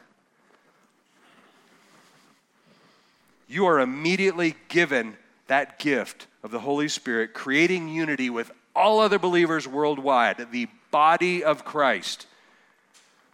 You 3.52 3.66
are 3.66 3.80
immediately 3.80 4.56
given 4.68 5.14
that 5.46 5.78
gift 5.78 6.26
of 6.42 6.50
the 6.50 6.60
Holy 6.60 6.88
Spirit, 6.88 7.34
creating 7.34 7.90
unity 7.90 8.30
with 8.30 8.50
all 8.74 8.98
other 8.98 9.18
believers 9.18 9.68
worldwide, 9.68 10.46
the 10.50 10.68
body 10.90 11.44
of 11.44 11.62
Christ. 11.62 12.26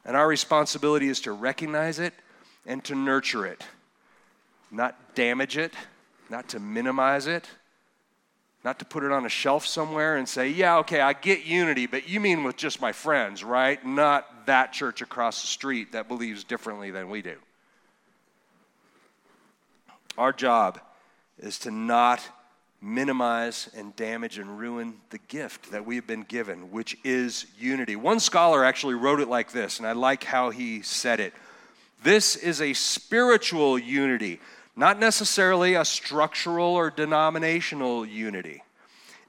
And 0.05 0.17
our 0.17 0.27
responsibility 0.27 1.07
is 1.07 1.21
to 1.21 1.31
recognize 1.31 2.01
it 2.01 2.15
and 2.67 2.83
to 2.87 2.97
nurture 2.97 3.47
it, 3.47 3.63
not 4.73 5.15
damage 5.15 5.57
it, 5.57 5.73
not 6.29 6.49
to 6.49 6.59
minimize 6.59 7.29
it, 7.29 7.49
not 8.65 8.81
to 8.81 8.85
put 8.85 9.05
it 9.05 9.13
on 9.13 9.25
a 9.25 9.29
shelf 9.29 9.65
somewhere 9.65 10.17
and 10.17 10.29
say, 10.29 10.49
yeah, 10.49 10.79
okay, 10.79 11.01
I 11.01 11.13
get 11.13 11.45
unity, 11.45 11.87
but 11.87 12.09
you 12.09 12.19
mean 12.19 12.43
with 12.43 12.57
just 12.57 12.81
my 12.81 12.91
friends, 12.91 13.45
right? 13.45 13.87
Not 13.87 14.47
that 14.47 14.73
church 14.73 15.01
across 15.01 15.43
the 15.43 15.47
street 15.47 15.93
that 15.93 16.09
believes 16.09 16.43
differently 16.43 16.91
than 16.91 17.09
we 17.09 17.23
do. 17.23 17.37
Our 20.19 20.33
job 20.33 20.81
is 21.39 21.61
to 21.61 21.71
not 21.71 22.21
minimize 22.81 23.71
and 23.77 23.95
damage 23.95 24.37
and 24.39 24.59
ruin 24.59 24.95
the 25.11 25.19
gift 25.19 25.71
that 25.71 25.87
we 25.87 25.95
have 25.95 26.09
been 26.09 26.25
given, 26.25 26.73
which 26.73 26.97
is 27.05 27.47
unity. 27.57 27.95
One 27.95 28.19
scholar 28.19 28.65
actually 28.65 28.95
wrote 28.95 29.21
it 29.21 29.29
like 29.29 29.53
this, 29.53 29.79
and 29.79 29.87
I 29.87 29.93
like 29.93 30.25
how 30.25 30.51
he 30.51 30.83
said 30.83 31.21
it. 31.21 31.33
This 32.03 32.35
is 32.35 32.61
a 32.61 32.73
spiritual 32.73 33.79
unity, 33.79 34.41
not 34.75 34.99
necessarily 34.99 35.75
a 35.75 35.85
structural 35.85 36.75
or 36.75 36.91
denominational 36.91 38.05
unity. 38.05 38.65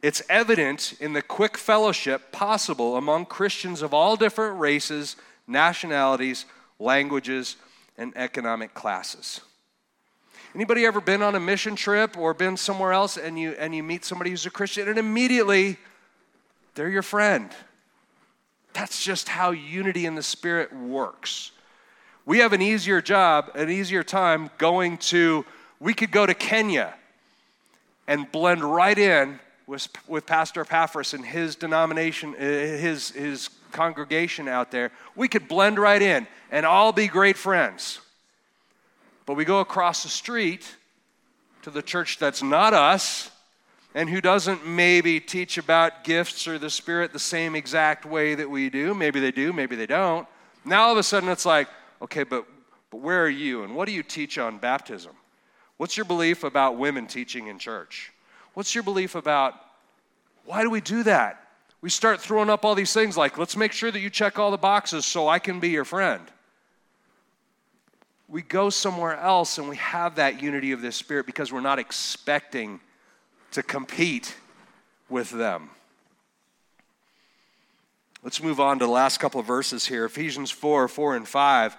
It's 0.02 0.24
evident 0.28 0.96
in 1.00 1.14
the 1.14 1.22
quick 1.22 1.56
fellowship 1.56 2.32
possible 2.32 2.98
among 2.98 3.28
Christians 3.28 3.84
of 3.84 3.94
all 3.94 4.16
different 4.16 4.60
races, 4.60 5.18
nationalities, 5.48 6.46
languages, 6.80 7.58
and 7.96 8.12
economic 8.16 8.74
classes. 8.74 9.42
Anybody 10.56 10.86
ever 10.86 11.00
been 11.00 11.22
on 11.22 11.36
a 11.36 11.40
mission 11.40 11.76
trip 11.76 12.18
or 12.18 12.34
been 12.34 12.58
somewhere 12.58 12.92
else 12.92 13.18
and 13.18 13.40
you 13.40 13.52
and 13.52 13.76
you 13.76 13.84
meet 13.84 14.04
somebody 14.04 14.32
who's 14.32 14.46
a 14.46 14.50
Christian 14.50 14.88
and 14.88 14.98
immediately 14.98 15.78
they're 16.76 16.90
your 16.90 17.04
friend? 17.04 17.50
That's 18.74 19.04
just 19.04 19.30
how 19.30 19.52
unity 19.52 20.06
in 20.06 20.16
the 20.16 20.24
spirit 20.24 20.74
works. 20.74 21.52
We 22.26 22.40
have 22.40 22.54
an 22.54 22.62
easier 22.62 23.02
job, 23.02 23.52
an 23.56 23.70
easier 23.70 24.04
time 24.04 24.50
going 24.58 24.98
to 24.98 25.46
we 25.80 25.94
could 25.94 26.12
go 26.12 26.26
to 26.26 26.34
Kenya 26.34 26.94
and 28.08 28.30
blend 28.32 28.64
right 28.64 28.98
in 28.98 29.40
with, 29.66 29.88
with 30.08 30.26
Pastor 30.26 30.62
Epaphras 30.62 31.14
and 31.14 31.26
his 31.26 31.56
denomination, 31.56 32.36
uh, 32.36 32.40
his, 32.40 33.12
his 33.12 33.50
congregation 33.72 34.48
out 34.48 34.72
there. 34.72 34.92
We 35.16 35.28
could 35.28 35.48
blend 35.48 35.80
right 35.80 36.02
in 36.02 36.28
and 36.52 36.66
all 36.66 36.92
be 36.92 37.08
great 37.08 37.38
friends. 37.38 38.02
But 39.30 39.36
we 39.36 39.46
go 39.46 39.60
across 39.60 40.02
the 40.02 40.10
street 40.10 40.76
to 41.62 41.70
the 41.70 41.84
church 41.84 42.18
that's 42.18 42.42
not 42.42 42.74
us 42.74 43.30
and 43.94 44.10
who 44.10 44.22
doesn't 44.22 44.66
maybe 44.66 45.20
teach 45.20 45.60
about 45.60 46.04
gifts 46.04 46.48
or 46.48 46.58
the 46.58 46.72
Spirit 46.72 47.14
the 47.14 47.20
same 47.20 47.56
exact 47.56 48.08
way 48.08 48.34
that 48.34 48.50
we 48.50 48.72
do. 48.72 48.96
Maybe 48.96 49.20
they 49.20 49.30
do, 49.30 49.54
maybe 49.54 49.76
they 49.76 49.86
don't. 49.86 50.28
Now 50.66 50.86
all 50.86 50.94
of 50.94 50.98
a 50.98 51.04
sudden 51.04 51.30
it's 51.30 51.46
like, 51.46 51.68
okay, 52.02 52.24
but, 52.24 52.48
but 52.90 53.02
where 53.02 53.24
are 53.24 53.30
you 53.30 53.62
and 53.64 53.76
what 53.76 53.86
do 53.86 53.92
you 53.92 54.02
teach 54.02 54.40
on 54.40 54.58
baptism? 54.58 55.14
What's 55.78 55.96
your 55.96 56.08
belief 56.08 56.44
about 56.44 56.80
women 56.80 57.06
teaching 57.06 57.46
in 57.46 57.60
church? 57.60 58.12
What's 58.56 58.74
your 58.74 58.84
belief 58.84 59.14
about 59.14 59.54
why 60.46 60.64
do 60.64 60.72
we 60.72 60.82
do 60.82 61.04
that? 61.04 61.50
We 61.82 61.92
start 61.92 62.20
throwing 62.20 62.50
up 62.50 62.66
all 62.66 62.74
these 62.74 62.94
things 62.94 63.16
like, 63.16 63.38
let's 63.38 63.56
make 63.56 63.74
sure 63.74 63.92
that 63.92 64.00
you 64.00 64.10
check 64.10 64.40
all 64.40 64.50
the 64.50 64.58
boxes 64.58 65.06
so 65.06 65.28
I 65.28 65.38
can 65.38 65.60
be 65.60 65.70
your 65.70 65.86
friend 65.86 66.24
we 68.30 68.42
go 68.44 68.70
somewhere 68.70 69.18
else 69.18 69.58
and 69.58 69.68
we 69.68 69.78
have 69.78 70.16
that 70.16 70.42
unity 70.42 70.72
of 70.72 70.82
the 70.82 70.92
Spirit 70.92 71.26
because 71.26 71.52
we're 71.52 71.62
not 71.62 71.80
expecting 71.80 72.80
to 73.52 73.64
compete 73.64 74.36
with 75.10 75.32
them. 75.32 75.72
Let's 78.22 78.44
move 78.44 78.60
on 78.60 78.80
to 78.80 78.86
the 78.86 78.92
last 78.92 79.20
couple 79.20 79.40
of 79.40 79.48
verses 79.48 79.88
here 79.88 80.06
Ephesians 80.06 80.52
4 80.52 80.88
4 80.88 81.16
and 81.16 81.28
5. 81.28 81.78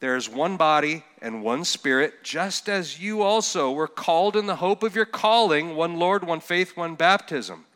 There 0.00 0.16
is 0.16 0.28
one 0.28 0.56
body 0.56 1.04
and 1.20 1.44
one 1.44 1.64
spirit, 1.64 2.24
just 2.24 2.68
as 2.68 2.98
you 2.98 3.22
also 3.22 3.70
were 3.70 3.86
called 3.86 4.34
in 4.34 4.46
the 4.46 4.56
hope 4.56 4.82
of 4.82 4.96
your 4.96 5.04
calling 5.04 5.76
one 5.76 5.96
Lord, 5.96 6.24
one 6.24 6.40
faith, 6.40 6.76
one 6.76 6.96
baptism. 6.96 7.66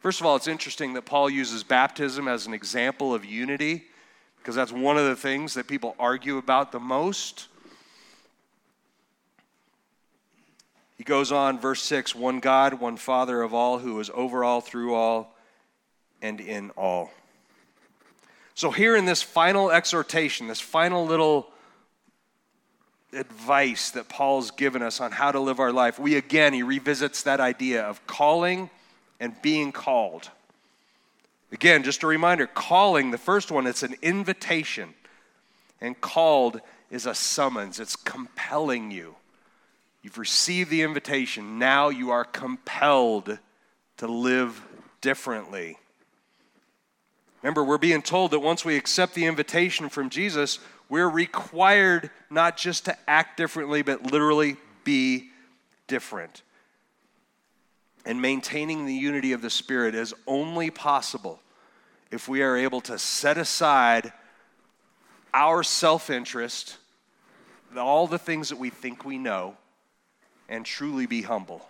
First 0.00 0.18
of 0.18 0.26
all, 0.26 0.34
it's 0.34 0.48
interesting 0.48 0.94
that 0.94 1.04
Paul 1.04 1.30
uses 1.30 1.62
baptism 1.62 2.26
as 2.26 2.48
an 2.48 2.54
example 2.54 3.14
of 3.14 3.24
unity 3.24 3.84
because 4.38 4.56
that's 4.56 4.72
one 4.72 4.98
of 4.98 5.04
the 5.04 5.14
things 5.14 5.54
that 5.54 5.68
people 5.68 5.94
argue 6.00 6.36
about 6.38 6.72
the 6.72 6.80
most. 6.80 7.46
He 11.02 11.04
goes 11.04 11.32
on, 11.32 11.58
verse 11.58 11.82
6 11.82 12.14
one 12.14 12.38
God, 12.38 12.74
one 12.74 12.96
Father 12.96 13.42
of 13.42 13.52
all, 13.52 13.80
who 13.80 13.98
is 13.98 14.08
over 14.14 14.44
all, 14.44 14.60
through 14.60 14.94
all, 14.94 15.34
and 16.22 16.40
in 16.40 16.70
all. 16.76 17.10
So, 18.54 18.70
here 18.70 18.94
in 18.94 19.04
this 19.04 19.20
final 19.20 19.72
exhortation, 19.72 20.46
this 20.46 20.60
final 20.60 21.04
little 21.04 21.48
advice 23.12 23.90
that 23.90 24.08
Paul's 24.08 24.52
given 24.52 24.80
us 24.80 25.00
on 25.00 25.10
how 25.10 25.32
to 25.32 25.40
live 25.40 25.58
our 25.58 25.72
life, 25.72 25.98
we 25.98 26.14
again, 26.14 26.52
he 26.54 26.62
revisits 26.62 27.24
that 27.24 27.40
idea 27.40 27.82
of 27.82 28.06
calling 28.06 28.70
and 29.18 29.34
being 29.42 29.72
called. 29.72 30.30
Again, 31.50 31.82
just 31.82 32.04
a 32.04 32.06
reminder 32.06 32.46
calling, 32.46 33.10
the 33.10 33.18
first 33.18 33.50
one, 33.50 33.66
it's 33.66 33.82
an 33.82 33.96
invitation, 34.02 34.94
and 35.80 36.00
called 36.00 36.60
is 36.92 37.06
a 37.06 37.14
summons, 37.16 37.80
it's 37.80 37.96
compelling 37.96 38.92
you. 38.92 39.16
You've 40.02 40.18
received 40.18 40.70
the 40.70 40.82
invitation. 40.82 41.58
Now 41.58 41.88
you 41.88 42.10
are 42.10 42.24
compelled 42.24 43.38
to 43.98 44.06
live 44.06 44.60
differently. 45.00 45.78
Remember, 47.42 47.62
we're 47.64 47.78
being 47.78 48.02
told 48.02 48.32
that 48.32 48.40
once 48.40 48.64
we 48.64 48.76
accept 48.76 49.14
the 49.14 49.26
invitation 49.26 49.88
from 49.88 50.10
Jesus, 50.10 50.58
we're 50.88 51.08
required 51.08 52.10
not 52.30 52.56
just 52.56 52.84
to 52.86 52.96
act 53.08 53.36
differently, 53.36 53.82
but 53.82 54.10
literally 54.10 54.56
be 54.84 55.30
different. 55.86 56.42
And 58.04 58.20
maintaining 58.20 58.86
the 58.86 58.94
unity 58.94 59.32
of 59.32 59.42
the 59.42 59.50
Spirit 59.50 59.94
is 59.94 60.12
only 60.26 60.70
possible 60.70 61.40
if 62.10 62.28
we 62.28 62.42
are 62.42 62.56
able 62.56 62.80
to 62.82 62.98
set 62.98 63.38
aside 63.38 64.12
our 65.32 65.62
self 65.62 66.10
interest, 66.10 66.76
all 67.76 68.06
the 68.06 68.18
things 68.18 68.50
that 68.50 68.58
we 68.58 68.70
think 68.70 69.04
we 69.04 69.18
know, 69.18 69.56
and 70.52 70.66
truly 70.66 71.06
be 71.06 71.22
humble. 71.22 71.66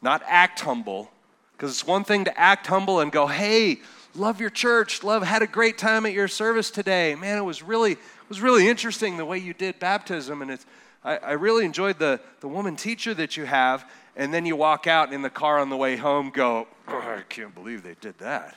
Not 0.00 0.22
act 0.26 0.60
humble, 0.60 1.10
because 1.52 1.70
it's 1.72 1.86
one 1.86 2.02
thing 2.02 2.24
to 2.24 2.40
act 2.40 2.66
humble 2.66 3.00
and 3.00 3.12
go, 3.12 3.26
hey, 3.26 3.80
love 4.14 4.40
your 4.40 4.48
church, 4.48 5.04
love, 5.04 5.22
had 5.22 5.42
a 5.42 5.46
great 5.46 5.76
time 5.76 6.06
at 6.06 6.14
your 6.14 6.26
service 6.26 6.70
today. 6.70 7.14
Man, 7.14 7.36
it 7.36 7.42
was 7.42 7.62
really, 7.62 7.92
it 7.92 8.28
was 8.30 8.40
really 8.40 8.66
interesting 8.66 9.18
the 9.18 9.26
way 9.26 9.36
you 9.36 9.52
did 9.52 9.78
baptism, 9.78 10.40
and 10.40 10.50
it's, 10.50 10.64
I, 11.04 11.18
I 11.18 11.32
really 11.32 11.66
enjoyed 11.66 11.98
the, 11.98 12.18
the 12.40 12.48
woman 12.48 12.76
teacher 12.76 13.12
that 13.14 13.36
you 13.36 13.44
have. 13.44 13.88
And 14.16 14.34
then 14.34 14.46
you 14.46 14.56
walk 14.56 14.88
out 14.88 15.12
in 15.12 15.22
the 15.22 15.30
car 15.30 15.60
on 15.60 15.68
the 15.70 15.76
way 15.76 15.96
home, 15.96 16.30
go, 16.30 16.66
oh, 16.88 16.98
I 16.98 17.22
can't 17.28 17.54
believe 17.54 17.84
they 17.84 17.94
did 18.00 18.18
that. 18.18 18.56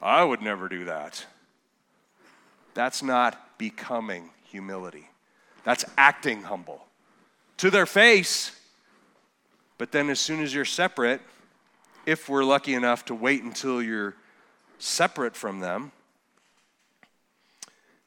I 0.00 0.22
would 0.22 0.42
never 0.42 0.68
do 0.68 0.84
that. 0.84 1.26
That's 2.74 3.02
not 3.02 3.58
becoming 3.58 4.30
humility. 4.44 5.08
That's 5.64 5.84
acting 5.96 6.42
humble 6.42 6.84
to 7.58 7.70
their 7.70 7.86
face. 7.86 8.52
But 9.78 9.92
then, 9.92 10.10
as 10.10 10.20
soon 10.20 10.42
as 10.42 10.54
you're 10.54 10.64
separate, 10.64 11.20
if 12.06 12.28
we're 12.28 12.44
lucky 12.44 12.74
enough 12.74 13.04
to 13.06 13.14
wait 13.14 13.42
until 13.42 13.82
you're 13.82 14.14
separate 14.78 15.36
from 15.36 15.60
them, 15.60 15.92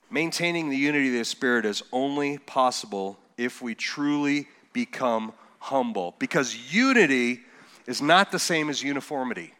maintaining 0.09 0.69
the 0.69 0.77
unity 0.77 1.07
of 1.07 1.13
the 1.13 1.25
Spirit 1.25 1.65
is 1.65 1.83
only 1.91 2.37
possible 2.37 3.17
if 3.37 3.61
we 3.61 3.75
truly 3.75 4.47
become 4.73 5.33
humble. 5.59 6.15
Because 6.19 6.73
unity 6.73 7.41
is 7.85 8.01
not 8.01 8.31
the 8.31 8.39
same 8.39 8.69
as 8.69 8.81
uniformity. 8.81 9.53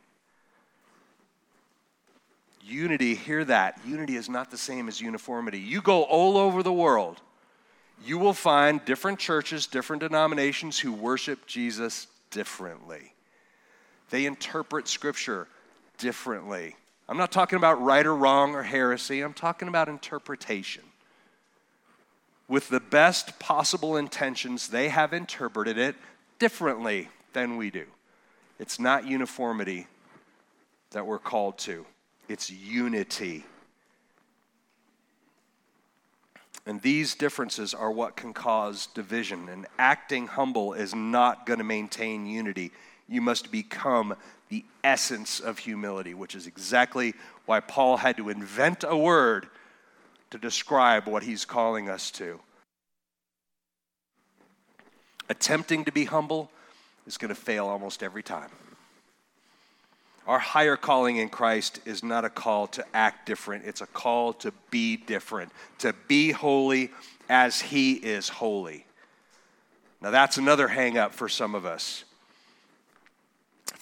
Unity, 2.64 3.16
hear 3.16 3.46
that. 3.46 3.80
Unity 3.86 4.18
is 4.18 4.30
not 4.30 4.52
the 4.52 4.58
same 4.58 4.88
as 4.88 5.00
uniformity. 5.00 5.60
You 5.60 5.82
go 5.82 6.04
all 6.04 6.38
over 6.38 6.62
the 6.62 6.74
world 6.74 7.22
you 8.06 8.18
will 8.18 8.34
find 8.34 8.84
different 8.86 9.20
churches, 9.20 9.68
different 9.68 10.02
denominations 10.02 10.80
who 10.80 10.94
worship 10.94 11.46
Jesus 11.46 12.08
differently. 12.32 13.14
They 14.10 14.26
interpret 14.26 14.88
Scripture 14.88 15.48
differently. 15.98 16.76
I'm 17.10 17.18
not 17.18 17.32
talking 17.32 17.58
about 17.58 17.82
right 17.82 18.06
or 18.06 18.16
wrong 18.16 18.54
or 18.54 18.64
heresy, 18.64 19.22
I'm 19.22 19.34
talking 19.34 19.68
about 19.68 19.90
interpretation. 19.90 20.84
With 22.48 22.70
the 22.70 22.80
best 22.80 23.40
possible 23.40 23.98
intentions, 23.98 24.70
they 24.70 24.90
have 24.90 25.12
interpreted 25.12 25.78
it 25.78 25.96
differently 26.40 27.10
than 27.34 27.58
we 27.58 27.70
do. 27.72 27.86
It's 28.60 28.80
not 28.80 29.06
uniformity 29.06 29.88
that 30.92 31.06
we're 31.06 31.20
called 31.20 31.58
to, 31.60 31.86
it's 32.30 32.50
unity. 32.50 33.46
And 36.68 36.82
these 36.82 37.16
differences 37.16 37.74
are 37.74 37.90
what 37.90 38.18
can 38.18 38.34
cause 38.34 38.88
division. 38.88 39.48
And 39.48 39.66
acting 39.80 40.28
humble 40.28 40.74
is 40.74 40.94
not 40.94 41.46
going 41.46 41.60
to 41.60 41.64
maintain 41.64 42.26
unity. 42.26 42.72
You 43.08 43.22
must 43.22 43.54
become 43.54 44.18
the 44.50 44.66
essence 44.84 45.40
of 45.40 45.60
humility, 45.60 46.14
which 46.14 46.36
is 46.36 46.46
exactly 46.46 47.14
why 47.46 47.62
Paul 47.62 47.96
had 47.96 48.18
to 48.18 48.28
invent 48.28 48.84
a 48.86 48.98
word 48.98 49.48
to 50.32 50.38
describe 50.38 51.08
what 51.08 51.24
he's 51.24 51.46
calling 51.46 51.90
us 51.90 52.12
to. 52.12 52.42
Attempting 55.30 55.86
to 55.86 55.92
be 55.94 56.04
humble 56.04 56.52
is 57.06 57.18
going 57.18 57.30
to 57.30 57.36
fail 57.36 57.68
almost 57.68 58.04
every 58.04 58.24
time. 58.24 58.50
Our 60.28 60.40
higher 60.40 60.76
calling 60.76 61.18
in 61.18 61.30
Christ 61.30 61.80
is 61.86 62.04
not 62.04 62.26
a 62.26 62.30
call 62.30 62.68
to 62.68 62.86
act 62.94 63.26
different, 63.26 63.64
it's 63.66 63.80
a 63.80 63.88
call 63.88 64.34
to 64.34 64.52
be 64.70 64.98
different, 64.98 65.54
to 65.80 65.94
be 66.08 66.32
holy 66.32 66.92
as 67.30 67.62
He 67.62 67.94
is 67.94 68.28
holy. 68.28 68.86
Now 70.02 70.12
that's 70.12 70.38
another 70.38 70.68
hang 70.68 70.98
up 70.98 71.14
for 71.14 71.30
some 71.30 71.56
of 71.56 71.66
us. 71.66 72.04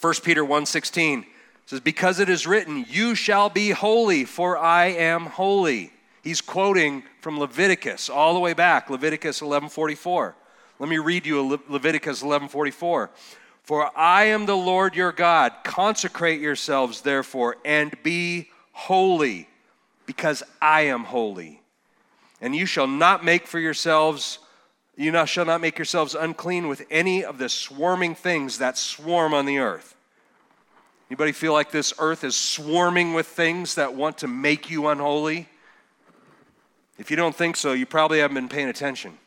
1 0.00 0.14
Peter 0.22 0.44
1:16 0.44 1.26
says 1.66 1.80
because 1.80 2.20
it 2.20 2.28
is 2.28 2.46
written 2.46 2.86
you 2.88 3.16
shall 3.16 3.50
be 3.50 3.70
holy 3.70 4.24
for 4.24 4.56
I 4.56 4.86
am 4.86 5.26
holy. 5.26 5.92
He's 6.22 6.40
quoting 6.40 7.02
from 7.20 7.40
Leviticus 7.40 8.08
all 8.08 8.34
the 8.34 8.40
way 8.40 8.52
back 8.52 8.88
Leviticus 8.88 9.40
11:44. 9.40 10.34
Let 10.78 10.88
me 10.88 10.98
read 10.98 11.26
you 11.26 11.60
Leviticus 11.68 12.22
11:44. 12.22 13.10
For 13.66 13.90
I 13.98 14.26
am 14.26 14.46
the 14.46 14.56
Lord 14.56 14.94
your 14.94 15.10
God. 15.10 15.52
Consecrate 15.64 16.40
yourselves, 16.40 17.00
therefore, 17.00 17.56
and 17.64 18.00
be 18.04 18.48
holy, 18.70 19.48
because 20.06 20.44
I 20.62 20.82
am 20.82 21.02
holy. 21.02 21.60
And 22.40 22.54
you 22.54 22.64
shall 22.64 22.86
not 22.86 23.24
make 23.24 23.44
for 23.44 23.58
yourselves, 23.58 24.38
you 24.96 25.10
not, 25.10 25.28
shall 25.28 25.44
not 25.44 25.60
make 25.60 25.78
yourselves 25.78 26.14
unclean 26.14 26.68
with 26.68 26.86
any 26.92 27.24
of 27.24 27.38
the 27.38 27.48
swarming 27.48 28.14
things 28.14 28.58
that 28.58 28.78
swarm 28.78 29.34
on 29.34 29.46
the 29.46 29.58
earth. 29.58 29.96
Anybody 31.10 31.32
feel 31.32 31.52
like 31.52 31.72
this 31.72 31.92
earth 31.98 32.22
is 32.22 32.36
swarming 32.36 33.14
with 33.14 33.26
things 33.26 33.74
that 33.74 33.94
want 33.94 34.18
to 34.18 34.28
make 34.28 34.70
you 34.70 34.86
unholy? 34.86 35.48
If 36.98 37.10
you 37.10 37.16
don't 37.16 37.34
think 37.34 37.56
so, 37.56 37.72
you 37.72 37.84
probably 37.84 38.20
haven't 38.20 38.36
been 38.36 38.48
paying 38.48 38.68
attention. 38.68 39.18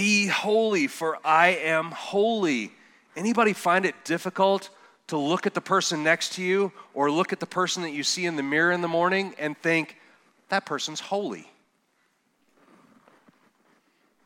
Be 0.00 0.28
holy, 0.28 0.86
for 0.86 1.18
I 1.26 1.48
am 1.48 1.90
holy. 1.90 2.72
Anybody 3.14 3.52
find 3.52 3.84
it 3.84 3.94
difficult 4.02 4.70
to 5.08 5.18
look 5.18 5.46
at 5.46 5.52
the 5.52 5.60
person 5.60 6.02
next 6.02 6.32
to 6.36 6.42
you 6.42 6.72
or 6.94 7.10
look 7.10 7.34
at 7.34 7.38
the 7.38 7.44
person 7.44 7.82
that 7.82 7.90
you 7.90 8.02
see 8.02 8.24
in 8.24 8.36
the 8.36 8.42
mirror 8.42 8.72
in 8.72 8.80
the 8.80 8.88
morning 8.88 9.34
and 9.38 9.58
think, 9.58 9.98
that 10.48 10.64
person's 10.64 11.00
holy? 11.00 11.50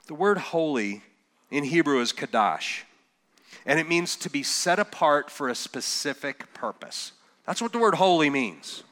The 0.06 0.14
word 0.14 0.38
holy 0.38 1.02
in 1.50 1.64
Hebrew 1.64 2.00
is 2.00 2.12
kadash, 2.12 2.82
and 3.66 3.80
it 3.80 3.88
means 3.88 4.14
to 4.14 4.30
be 4.30 4.44
set 4.44 4.78
apart 4.78 5.28
for 5.28 5.48
a 5.48 5.56
specific 5.56 6.54
purpose. 6.54 7.10
That's 7.46 7.60
what 7.60 7.72
the 7.72 7.80
word 7.80 7.96
holy 7.96 8.30
means. 8.30 8.84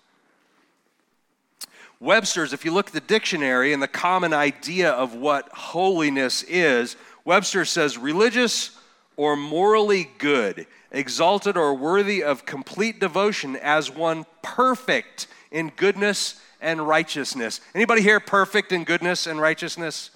Webster's, 2.02 2.52
if 2.52 2.64
you 2.64 2.72
look 2.72 2.88
at 2.88 2.92
the 2.92 3.00
dictionary 3.00 3.72
and 3.72 3.80
the 3.80 3.86
common 3.86 4.34
idea 4.34 4.90
of 4.90 5.14
what 5.14 5.48
holiness 5.50 6.42
is, 6.42 6.96
Webster 7.24 7.64
says 7.64 7.96
religious 7.96 8.76
or 9.16 9.36
morally 9.36 10.10
good, 10.18 10.66
exalted 10.90 11.56
or 11.56 11.74
worthy 11.74 12.24
of 12.24 12.44
complete 12.44 12.98
devotion 12.98 13.54
as 13.54 13.88
one 13.88 14.26
perfect 14.42 15.28
in 15.52 15.70
goodness 15.76 16.40
and 16.60 16.88
righteousness. 16.88 17.60
Anybody 17.72 18.02
here 18.02 18.18
perfect 18.18 18.72
in 18.72 18.82
goodness 18.82 19.28
and 19.28 19.40
righteousness? 19.40 20.10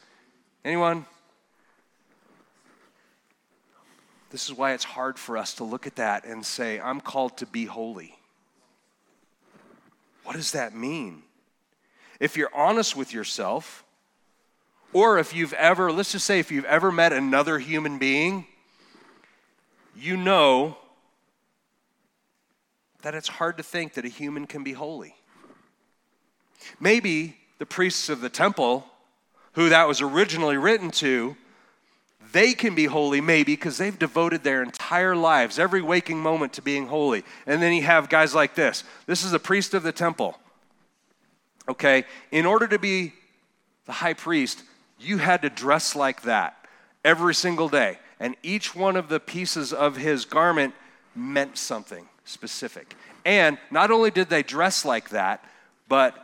Anyone? 0.64 1.07
This 4.31 4.46
is 4.46 4.53
why 4.53 4.72
it's 4.72 4.83
hard 4.83 5.20
for 5.20 5.38
us 5.38 5.55
to 5.55 5.64
look 5.64 5.87
at 5.87 5.94
that 5.96 6.25
and 6.25 6.44
say, 6.44 6.81
I'm 6.81 7.01
called 7.01 7.37
to 7.37 7.46
be 7.46 7.64
holy. 7.64 8.18
What 10.25 10.35
does 10.35 10.51
that 10.51 10.75
mean? 10.75 11.22
If 12.20 12.37
you're 12.37 12.55
honest 12.55 12.96
with 12.96 13.12
yourself, 13.12 13.85
or 14.92 15.18
if 15.18 15.35
you've 15.35 15.52
ever, 15.55 15.92
let's 15.92 16.12
just 16.12 16.24
say, 16.24 16.38
if 16.38 16.50
you've 16.50 16.64
ever 16.64 16.90
met 16.90 17.12
another 17.12 17.59
human 17.59 17.98
being, 17.98 18.46
you 19.94 20.16
know 20.16 20.76
that 23.02 23.14
it's 23.14 23.29
hard 23.29 23.57
to 23.59 23.62
think 23.62 23.94
that 23.94 24.05
a 24.05 24.09
human 24.09 24.46
can 24.46 24.64
be 24.64 24.72
holy. 24.72 25.14
Maybe 26.81 27.37
the 27.59 27.66
priests 27.66 28.09
of 28.09 28.20
the 28.20 28.29
temple, 28.29 28.87
who 29.52 29.68
that 29.68 29.87
was 29.87 30.00
originally 30.00 30.57
written 30.57 30.90
to, 30.92 31.37
they 32.33 32.55
can 32.55 32.74
be 32.74 32.87
holy 32.87 33.20
maybe 33.20 33.52
because 33.52 33.79
they've 33.79 33.98
devoted 33.98 34.42
their 34.42 34.62
entire 34.62 35.14
lives, 35.14 35.59
every 35.59 35.81
waking 35.81 36.18
moment, 36.18 36.55
to 36.55 36.62
being 36.62 36.87
holy. 36.87 37.24
And 37.46 37.62
then 37.62 37.72
you 37.72 37.83
have 37.83 38.09
guys 38.09 38.35
like 38.35 38.55
this. 38.55 38.83
This 39.07 39.24
is 39.24 39.33
a 39.33 39.38
priest 39.38 39.74
of 39.74 39.83
the 39.83 39.92
temple 39.92 40.38
okay, 41.68 42.05
in 42.31 42.46
order 42.46 42.66
to 42.68 42.79
be 42.79 43.12
the 43.87 43.92
high 43.92 44.14
priest, 44.14 44.62
you 44.98 45.18
had 45.18 45.42
to 45.42 45.50
dress 45.50 45.94
like 45.94 46.22
that 46.22 46.57
every 47.05 47.35
single 47.35 47.68
day. 47.68 47.98
And 48.18 48.35
each 48.42 48.74
one 48.74 48.96
of 48.96 49.09
the 49.09 49.20
pieces 49.20 49.72
of 49.72 49.96
his 49.96 50.24
garment 50.24 50.74
meant 51.14 51.59
something 51.59 52.09
specific. 52.24 52.94
And 53.24 53.59
not 53.70 53.90
only 53.90 54.11
did 54.11 54.29
they 54.29 54.42
dress 54.42 54.85
like 54.85 55.11
that, 55.11 55.44
but 55.88 56.16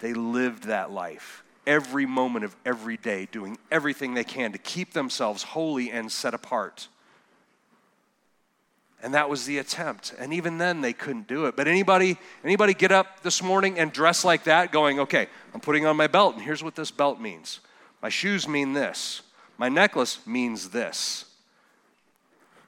they 0.00 0.12
lived 0.12 0.64
that 0.64 0.90
life 0.90 1.42
every 1.66 2.06
moment 2.06 2.44
of 2.44 2.54
every 2.64 2.96
day, 2.96 3.28
doing 3.32 3.58
everything 3.70 4.14
they 4.14 4.24
can 4.24 4.52
to 4.52 4.58
keep 4.58 4.92
themselves 4.92 5.42
holy 5.42 5.90
and 5.90 6.10
set 6.10 6.32
apart. 6.32 6.88
And 9.02 9.14
that 9.14 9.28
was 9.28 9.44
the 9.44 9.58
attempt. 9.58 10.14
And 10.18 10.32
even 10.32 10.58
then 10.58 10.80
they 10.80 10.92
couldn't 10.92 11.28
do 11.28 11.46
it. 11.46 11.56
But 11.56 11.68
anybody 11.68 12.18
anybody 12.42 12.74
get 12.74 12.92
up 12.92 13.20
this 13.20 13.42
morning 13.42 13.78
and 13.78 13.92
dress 13.92 14.24
like 14.24 14.44
that 14.44 14.72
going, 14.72 15.00
"Okay, 15.00 15.28
I'm 15.52 15.60
putting 15.60 15.86
on 15.86 15.96
my 15.96 16.06
belt 16.06 16.34
and 16.34 16.42
here's 16.42 16.62
what 16.62 16.74
this 16.74 16.90
belt 16.90 17.20
means. 17.20 17.60
My 18.02 18.08
shoes 18.08 18.48
mean 18.48 18.72
this. 18.72 19.22
My 19.58 19.68
necklace 19.68 20.26
means 20.26 20.70
this." 20.70 21.26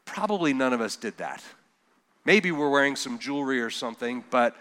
Probably 0.05 0.53
none 0.53 0.73
of 0.73 0.81
us 0.81 0.97
did 0.97 1.19
that. 1.19 1.43
Maybe 2.25 2.53
we're 2.53 2.71
wearing 2.71 2.97
some 2.97 3.19
jewelry 3.19 3.61
or 3.61 3.71
something, 3.71 4.25
but 4.31 4.57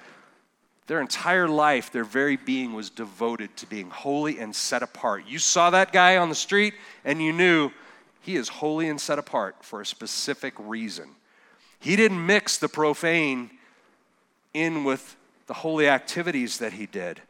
their 0.88 1.02
entire 1.02 1.50
life, 1.50 1.92
their 1.92 2.06
very 2.06 2.38
being 2.38 2.74
was 2.74 2.90
devoted 2.90 3.56
to 3.58 3.66
being 3.66 3.90
holy 3.90 4.40
and 4.40 4.56
set 4.56 4.82
apart. 4.82 5.26
You 5.28 5.38
saw 5.38 5.70
that 5.72 5.92
guy 5.92 6.18
on 6.18 6.30
the 6.30 6.36
street 6.36 6.74
and 7.04 7.22
you 7.22 7.34
knew 7.34 7.72
he 8.22 8.38
is 8.38 8.48
holy 8.48 8.88
and 8.88 9.00
set 9.00 9.20
apart 9.20 9.58
for 9.62 9.82
a 9.82 9.86
specific 9.86 10.54
reason. 10.58 11.16
He 11.80 11.96
didn't 11.96 12.26
mix 12.26 12.58
the 12.58 12.70
profane 12.70 13.52
in 14.54 14.84
with 14.84 15.16
the 15.48 15.54
holy 15.54 15.88
activities 15.88 16.58
that 16.58 16.74
he 16.74 16.86
did. 16.86 17.22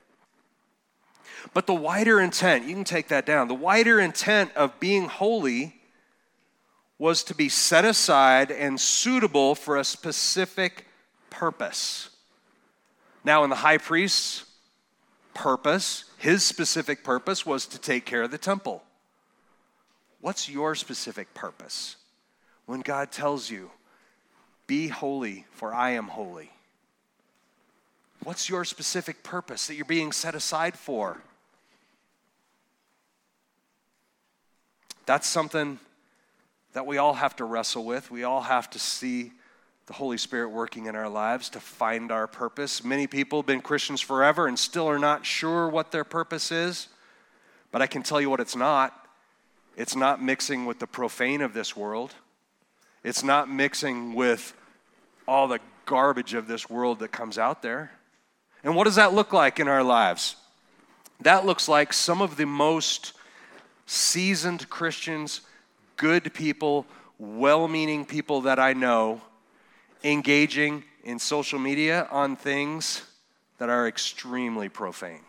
But 1.53 1.67
the 1.67 1.73
wider 1.73 2.19
intent, 2.19 2.65
you 2.65 2.73
can 2.73 2.83
take 2.83 3.09
that 3.09 3.25
down, 3.25 3.47
the 3.47 3.53
wider 3.53 3.99
intent 3.99 4.51
of 4.55 4.79
being 4.79 5.05
holy 5.05 5.75
was 6.97 7.23
to 7.25 7.35
be 7.35 7.47
set 7.47 7.85
aside 7.85 8.51
and 8.51 8.79
suitable 8.79 9.53
for 9.53 9.77
a 9.77 9.83
specific 9.83 10.87
purpose. 11.29 12.09
Now, 13.23 13.43
in 13.43 13.49
the 13.49 13.57
high 13.57 13.77
priest's 13.77 14.45
purpose, 15.33 16.05
his 16.17 16.43
specific 16.43 17.03
purpose 17.03 17.45
was 17.45 17.67
to 17.67 17.79
take 17.79 18.05
care 18.05 18.23
of 18.23 18.31
the 18.31 18.37
temple. 18.37 18.83
What's 20.21 20.49
your 20.49 20.73
specific 20.73 21.33
purpose? 21.35 21.97
When 22.65 22.81
God 22.81 23.11
tells 23.11 23.49
you, 23.51 23.69
be 24.67 24.89
holy, 24.89 25.45
for 25.51 25.73
I 25.73 25.91
am 25.91 26.07
holy. 26.07 26.51
What's 28.23 28.49
your 28.49 28.65
specific 28.65 29.23
purpose 29.23 29.67
that 29.67 29.75
you're 29.75 29.85
being 29.85 30.11
set 30.11 30.35
aside 30.35 30.77
for? 30.77 31.21
That's 35.05 35.25
something 35.25 35.79
that 36.73 36.85
we 36.85 36.97
all 36.97 37.13
have 37.13 37.35
to 37.37 37.45
wrestle 37.45 37.85
with. 37.85 38.11
We 38.11 38.25
all 38.25 38.41
have 38.41 38.69
to 38.71 38.79
see 38.79 39.31
the 39.85 39.93
Holy 39.93 40.17
Spirit 40.17 40.49
working 40.49 40.85
in 40.87 40.95
our 40.97 41.07
lives 41.07 41.49
to 41.51 41.61
find 41.61 42.11
our 42.11 42.27
purpose. 42.27 42.83
Many 42.83 43.07
people 43.07 43.39
have 43.39 43.45
been 43.45 43.61
Christians 43.61 44.01
forever 44.01 44.47
and 44.47 44.59
still 44.59 44.87
are 44.87 44.99
not 44.99 45.25
sure 45.25 45.69
what 45.69 45.91
their 45.93 46.03
purpose 46.03 46.51
is, 46.51 46.89
but 47.71 47.81
I 47.81 47.87
can 47.87 48.03
tell 48.03 48.19
you 48.19 48.29
what 48.29 48.41
it's 48.41 48.55
not. 48.55 49.07
It's 49.77 49.95
not 49.95 50.21
mixing 50.21 50.65
with 50.65 50.79
the 50.79 50.87
profane 50.87 51.41
of 51.41 51.53
this 51.53 51.75
world. 51.75 52.13
It's 53.07 53.23
not 53.23 53.49
mixing 53.49 54.15
with 54.15 54.53
all 55.29 55.47
the 55.47 55.61
garbage 55.85 56.33
of 56.33 56.45
this 56.45 56.69
world 56.69 56.99
that 56.99 57.13
comes 57.13 57.37
out 57.37 57.61
there. 57.61 57.89
And 58.65 58.75
what 58.75 58.83
does 58.83 58.95
that 58.95 59.13
look 59.13 59.31
like 59.31 59.61
in 59.61 59.69
our 59.69 59.81
lives? 59.81 60.35
That 61.21 61.45
looks 61.45 61.69
like 61.69 61.93
some 61.93 62.21
of 62.21 62.35
the 62.35 62.45
most 62.45 63.13
seasoned 63.85 64.69
Christians, 64.69 65.39
good 65.95 66.33
people, 66.33 66.85
well 67.17 67.69
meaning 67.69 68.05
people 68.05 68.41
that 68.41 68.59
I 68.59 68.73
know 68.73 69.21
engaging 70.03 70.83
in 71.05 71.17
social 71.17 71.59
media 71.59 72.09
on 72.11 72.35
things 72.35 73.03
that 73.57 73.69
are 73.69 73.87
extremely 73.87 74.67
profane. 74.67 75.23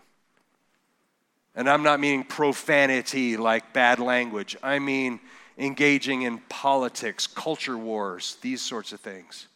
And 1.54 1.70
I'm 1.70 1.84
not 1.84 2.00
meaning 2.00 2.24
profanity 2.24 3.36
like 3.36 3.72
bad 3.72 4.00
language, 4.00 4.56
I 4.64 4.80
mean 4.80 5.20
engaging 5.58 6.22
in 6.22 6.38
politics, 6.48 7.26
culture 7.26 7.76
wars, 7.76 8.36
these 8.40 8.62
sorts 8.62 8.92
of 8.92 9.00
things. 9.00 9.48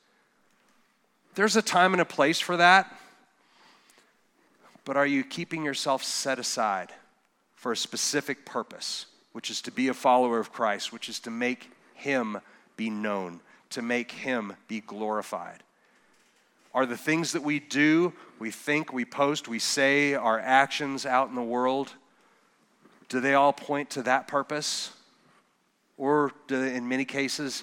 There's 1.34 1.56
a 1.56 1.62
time 1.62 1.92
and 1.92 2.02
a 2.02 2.06
place 2.06 2.40
for 2.40 2.56
that, 2.58 2.94
but 4.84 4.96
are 4.96 5.06
you 5.06 5.22
keeping 5.24 5.64
yourself 5.64 6.02
set 6.02 6.38
aside 6.38 6.92
for 7.62 7.70
a 7.70 7.76
specific 7.76 8.44
purpose, 8.44 9.06
which 9.30 9.48
is 9.48 9.62
to 9.62 9.70
be 9.70 9.86
a 9.86 9.94
follower 9.94 10.40
of 10.40 10.52
Christ, 10.52 10.92
which 10.92 11.08
is 11.08 11.20
to 11.20 11.30
make 11.30 11.70
Him 11.94 12.38
be 12.76 12.90
known, 12.90 13.38
to 13.70 13.82
make 13.82 14.10
Him 14.10 14.54
be 14.66 14.80
glorified. 14.80 15.62
Are 16.74 16.86
the 16.86 16.96
things 16.96 17.30
that 17.32 17.44
we 17.44 17.60
do, 17.60 18.14
we 18.40 18.50
think, 18.50 18.92
we 18.92 19.04
post, 19.04 19.46
we 19.46 19.60
say, 19.60 20.14
our 20.14 20.40
actions 20.40 21.06
out 21.06 21.28
in 21.28 21.36
the 21.36 21.42
world, 21.42 21.92
do 23.08 23.20
they 23.20 23.34
all 23.34 23.52
point 23.52 23.90
to 23.90 24.02
that 24.02 24.26
purpose? 24.26 24.90
Or 25.96 26.32
in 26.50 26.88
many 26.88 27.04
cases, 27.04 27.62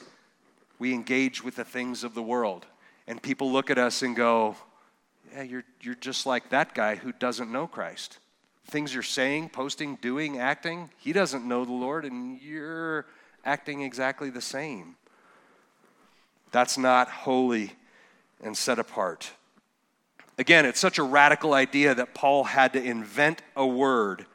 we 0.77 0.93
engage 0.93 1.43
with 1.43 1.55
the 1.55 1.65
things 1.65 2.03
of 2.03 2.13
the 2.13 2.21
world? 2.21 2.65
And 3.07 3.21
people 3.21 3.51
look 3.51 3.69
at 3.69 3.77
us 3.77 4.01
and 4.01 4.15
go, 4.15 4.55
Yeah, 5.33 5.43
you're, 5.43 5.63
you're 5.81 5.95
just 5.95 6.25
like 6.25 6.49
that 6.49 6.73
guy 6.73 6.95
who 6.95 7.11
doesn't 7.11 7.51
know 7.51 7.67
Christ. 7.67 8.19
Things 8.67 8.93
you're 8.93 9.03
saying, 9.03 9.49
posting, 9.49 9.95
doing, 9.95 10.37
acting, 10.37 10.91
he 10.97 11.11
doesn't 11.11 11.47
know 11.47 11.65
the 11.65 11.71
Lord, 11.71 12.05
and 12.05 12.39
you're 12.39 13.07
acting 13.43 13.81
exactly 13.81 14.29
the 14.29 14.41
same. 14.41 14.95
That's 16.51 16.77
not 16.77 17.09
holy 17.09 17.73
and 18.41 18.55
set 18.55 18.79
apart. 18.79 19.31
Again, 20.37 20.65
it's 20.65 20.79
such 20.79 20.97
a 20.97 21.03
radical 21.03 21.53
idea 21.53 21.93
that 21.95 22.13
Paul 22.13 22.45
had 22.45 22.73
to 22.73 22.81
invent 22.81 23.41
a 23.55 23.65
word 23.65 24.25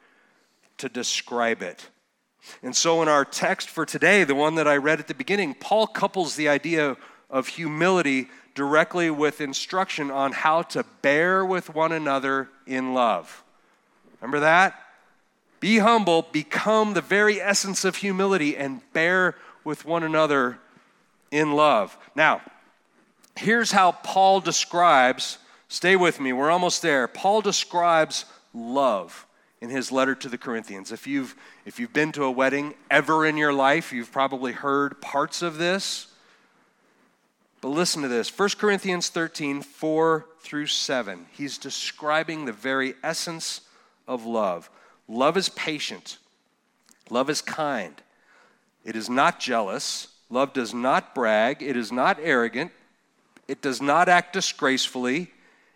to 0.77 0.89
describe 0.89 1.61
it. 1.61 1.89
And 2.61 2.75
so, 2.75 3.01
in 3.01 3.07
our 3.07 3.25
text 3.25 3.69
for 3.69 3.85
today, 3.85 4.23
the 4.23 4.35
one 4.35 4.55
that 4.55 4.67
I 4.67 4.77
read 4.77 4.99
at 4.99 5.07
the 5.07 5.13
beginning, 5.13 5.53
Paul 5.55 5.87
couples 5.87 6.35
the 6.35 6.49
idea 6.49 6.97
of 7.29 7.47
humility 7.47 8.27
directly 8.53 9.09
with 9.09 9.41
instruction 9.41 10.09
on 10.09 10.31
how 10.31 10.61
to 10.61 10.85
bear 11.01 11.45
with 11.45 11.73
one 11.73 11.91
another 11.91 12.49
in 12.65 12.93
love. 12.93 13.43
Remember 14.21 14.39
that? 14.39 14.79
Be 15.59 15.79
humble, 15.79 16.23
become 16.31 16.93
the 16.93 17.01
very 17.01 17.41
essence 17.41 17.85
of 17.85 17.97
humility, 17.97 18.55
and 18.55 18.81
bear 18.93 19.35
with 19.63 19.85
one 19.85 20.03
another 20.03 20.59
in 21.31 21.53
love. 21.53 21.97
Now, 22.15 22.41
here's 23.35 23.71
how 23.71 23.91
Paul 23.91 24.39
describes, 24.39 25.37
stay 25.67 25.95
with 25.95 26.19
me, 26.19 26.33
we're 26.33 26.51
almost 26.51 26.81
there. 26.81 27.07
Paul 27.07 27.41
describes 27.41 28.25
love 28.53 29.24
in 29.65 29.71
his 29.71 29.91
letter 29.91 30.13
to 30.13 30.29
the 30.29 30.37
Corinthians. 30.37 30.91
If 30.91 31.07
you've, 31.07 31.35
if 31.65 31.79
you've 31.79 31.91
been 31.91 32.11
to 32.11 32.23
a 32.23 32.29
wedding 32.29 32.75
ever 32.91 33.25
in 33.25 33.35
your 33.35 33.51
life, 33.51 33.91
you've 33.91 34.11
probably 34.11 34.51
heard 34.51 35.01
parts 35.01 35.41
of 35.41 35.57
this. 35.57 36.05
But 37.61 37.69
listen 37.69 38.03
to 38.03 38.07
this 38.07 38.29
1 38.37 38.49
Corinthians 38.59 39.09
13, 39.09 39.63
4 39.63 40.25
through 40.39 40.67
7. 40.67 41.25
He's 41.31 41.57
describing 41.57 42.45
the 42.45 42.53
very 42.53 42.93
essence 43.03 43.61
of 44.07 44.23
love. 44.23 44.69
Love 45.07 45.35
is 45.35 45.49
patient, 45.49 46.19
love 47.09 47.27
is 47.29 47.41
kind, 47.41 48.01
it 48.83 48.95
is 48.95 49.09
not 49.09 49.39
jealous, 49.39 50.09
love 50.29 50.53
does 50.53 50.75
not 50.75 51.15
brag, 51.15 51.63
it 51.63 51.75
is 51.75 51.91
not 51.91 52.19
arrogant. 52.21 52.71
It 53.47 53.61
does 53.61 53.81
not 53.81 54.09
act 54.09 54.33
disgracefully. 54.33 55.31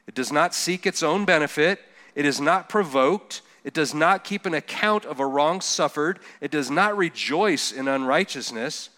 It 0.07 0.15
does 0.15 0.31
not 0.31 0.55
seek 0.55 0.87
its 0.87 1.03
own 1.03 1.25
benefit. 1.25 1.79
It 2.15 2.25
is 2.25 2.41
not 2.41 2.67
provoked. 2.67 3.43
It 3.69 3.75
does 3.75 3.93
not 3.93 4.23
keep 4.23 4.47
an 4.47 4.55
account 4.55 5.05
of 5.05 5.19
a 5.19 5.27
wrong 5.27 5.61
suffered. 5.61 6.17
It 6.41 6.49
does 6.49 6.71
not 6.71 6.97
rejoice 6.97 7.71
in 7.71 7.87
unrighteousness, 7.87 8.89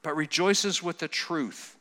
but 0.00 0.16
rejoices 0.16 0.82
with 0.82 1.00
the 1.00 1.06
truth. 1.06 1.76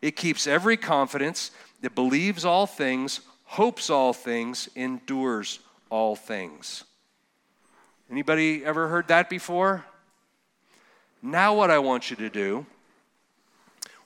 It 0.00 0.16
keeps 0.16 0.46
every 0.46 0.78
confidence. 0.78 1.50
It 1.82 1.94
believes 1.94 2.46
all 2.46 2.66
things, 2.66 3.20
hopes 3.44 3.90
all 3.90 4.14
things, 4.14 4.70
endures 4.74 5.58
all 5.90 6.16
things. 6.16 6.84
Anybody 8.10 8.64
ever 8.64 8.88
heard 8.88 9.08
that 9.08 9.28
before? 9.28 9.84
Now, 11.20 11.54
what 11.54 11.70
I 11.70 11.80
want 11.80 12.08
you 12.08 12.16
to 12.16 12.30
do 12.30 12.64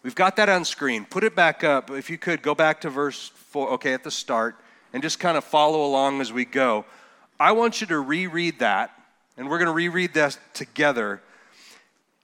We've 0.03 0.17
got 0.17 0.35
that 0.37 0.49
on 0.49 0.65
screen. 0.65 1.05
Put 1.05 1.23
it 1.23 1.37
back 1.37 1.63
up. 1.63 1.91
If 1.91 2.11
you 2.11 2.19
could, 2.19 2.43
go 2.43 2.57
back 2.57 2.81
to 2.81 2.91
verse 2.91 3.29
4, 3.51 3.71
okay, 3.75 3.93
at 3.93 4.03
the 4.03 4.11
start, 4.11 4.57
and 4.93 5.01
just 5.01 5.21
kind 5.21 5.37
of 5.37 5.45
follow 5.45 5.85
along 5.85 6.21
as 6.21 6.33
we 6.33 6.45
go. 6.45 6.85
I 7.41 7.53
want 7.53 7.81
you 7.81 7.87
to 7.89 8.01
reread 8.01 8.59
that, 8.59 8.91
and 9.37 9.49
we're 9.49 9.59
going 9.59 9.67
to 9.67 9.73
reread 9.73 10.15
that 10.15 10.39
together. 10.55 11.23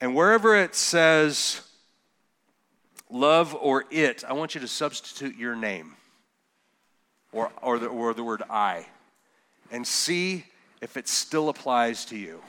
And 0.00 0.14
wherever 0.14 0.56
it 0.56 0.74
says 0.74 1.60
love 3.10 3.54
or 3.54 3.84
it, 3.90 4.24
I 4.28 4.32
want 4.32 4.54
you 4.54 4.60
to 4.60 4.68
substitute 4.68 5.36
your 5.36 5.54
name 5.54 5.94
or, 7.32 7.50
or, 7.62 7.78
the, 7.78 7.86
or 7.86 8.12
the 8.14 8.24
word 8.24 8.42
I 8.50 8.86
and 9.70 9.86
see 9.86 10.44
if 10.80 10.96
it 10.96 11.08
still 11.08 11.48
applies 11.48 12.04
to 12.06 12.16
you. 12.16 12.40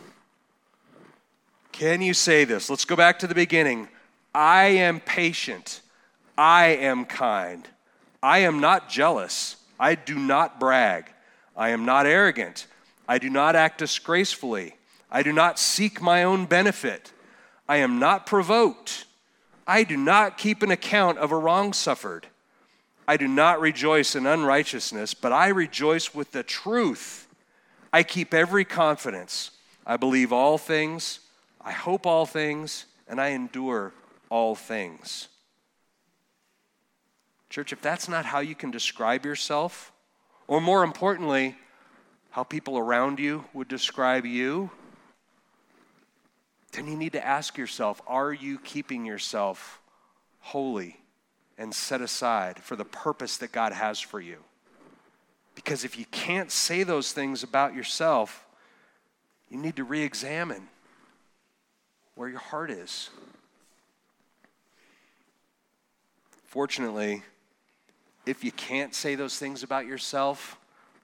Can 1.71 2.01
you 2.01 2.13
say 2.13 2.45
this? 2.45 2.69
Let's 2.69 2.85
go 2.85 2.95
back 2.95 3.19
to 3.19 3.27
the 3.27 3.35
beginning. 3.35 3.89
I 4.33 4.65
am 4.65 4.99
patient. 4.99 5.81
I 6.37 6.67
am 6.67 7.05
kind. 7.05 7.67
I 8.23 8.39
am 8.39 8.59
not 8.59 8.89
jealous. 8.89 9.57
I 9.79 9.95
do 9.95 10.17
not 10.17 10.59
brag. 10.59 11.05
I 11.55 11.69
am 11.69 11.85
not 11.85 12.05
arrogant. 12.05 12.67
I 13.07 13.17
do 13.17 13.29
not 13.29 13.55
act 13.55 13.77
disgracefully. 13.77 14.75
I 15.09 15.23
do 15.23 15.31
not 15.31 15.59
seek 15.59 16.01
my 16.01 16.23
own 16.23 16.45
benefit. 16.45 17.11
I 17.67 17.77
am 17.77 17.99
not 17.99 18.25
provoked. 18.25 19.05
I 19.67 19.83
do 19.83 19.97
not 19.97 20.37
keep 20.37 20.61
an 20.61 20.71
account 20.71 21.17
of 21.17 21.31
a 21.31 21.37
wrong 21.37 21.73
suffered. 21.73 22.27
I 23.07 23.17
do 23.17 23.27
not 23.27 23.61
rejoice 23.61 24.15
in 24.15 24.25
unrighteousness, 24.25 25.13
but 25.13 25.31
I 25.31 25.47
rejoice 25.47 26.13
with 26.13 26.31
the 26.31 26.43
truth. 26.43 27.27
I 27.93 28.03
keep 28.03 28.33
every 28.33 28.65
confidence. 28.65 29.51
I 29.85 29.97
believe 29.97 30.33
all 30.33 30.57
things. 30.57 31.19
I 31.61 31.71
hope 31.71 32.05
all 32.05 32.25
things, 32.25 32.85
and 33.07 33.21
I 33.21 33.29
endure 33.29 33.93
all 34.29 34.55
things. 34.55 35.29
Church, 37.49 37.71
if 37.71 37.81
that's 37.81 38.09
not 38.09 38.25
how 38.25 38.39
you 38.39 38.55
can 38.55 38.69
describe 38.69 39.25
yourself, 39.25 39.91
or 40.47 40.61
more 40.61 40.83
importantly, 40.83 41.55
how 42.31 42.43
people 42.43 42.77
around 42.77 43.19
you 43.19 43.45
would 43.53 43.67
describe 43.67 44.25
you, 44.25 44.69
then 46.73 46.87
you 46.87 46.95
need 46.95 47.13
to 47.13 47.25
ask 47.25 47.57
yourself 47.57 48.01
are 48.07 48.33
you 48.33 48.59
keeping 48.59 49.05
yourself 49.05 49.79
holy 50.39 50.99
and 51.57 51.73
set 51.73 52.01
aside 52.01 52.59
for 52.59 52.75
the 52.75 52.85
purpose 52.85 53.37
that 53.37 53.51
God 53.51 53.71
has 53.71 53.99
for 53.99 54.19
you? 54.19 54.37
Because 55.55 55.85
if 55.85 55.97
you 55.97 56.05
can't 56.11 56.51
say 56.51 56.83
those 56.83 57.13
things 57.13 57.41
about 57.41 57.73
yourself, 57.73 58.45
you 59.49 59.57
need 59.57 59.77
to 59.77 59.83
re 59.83 60.01
examine 60.01 60.67
where 62.15 62.29
your 62.29 62.39
heart 62.39 62.69
is. 62.69 63.09
Fortunately, 66.45 67.23
if 68.25 68.43
you 68.43 68.51
can't 68.51 68.93
say 68.93 69.15
those 69.15 69.37
things 69.37 69.63
about 69.63 69.85
yourself, 69.85 70.57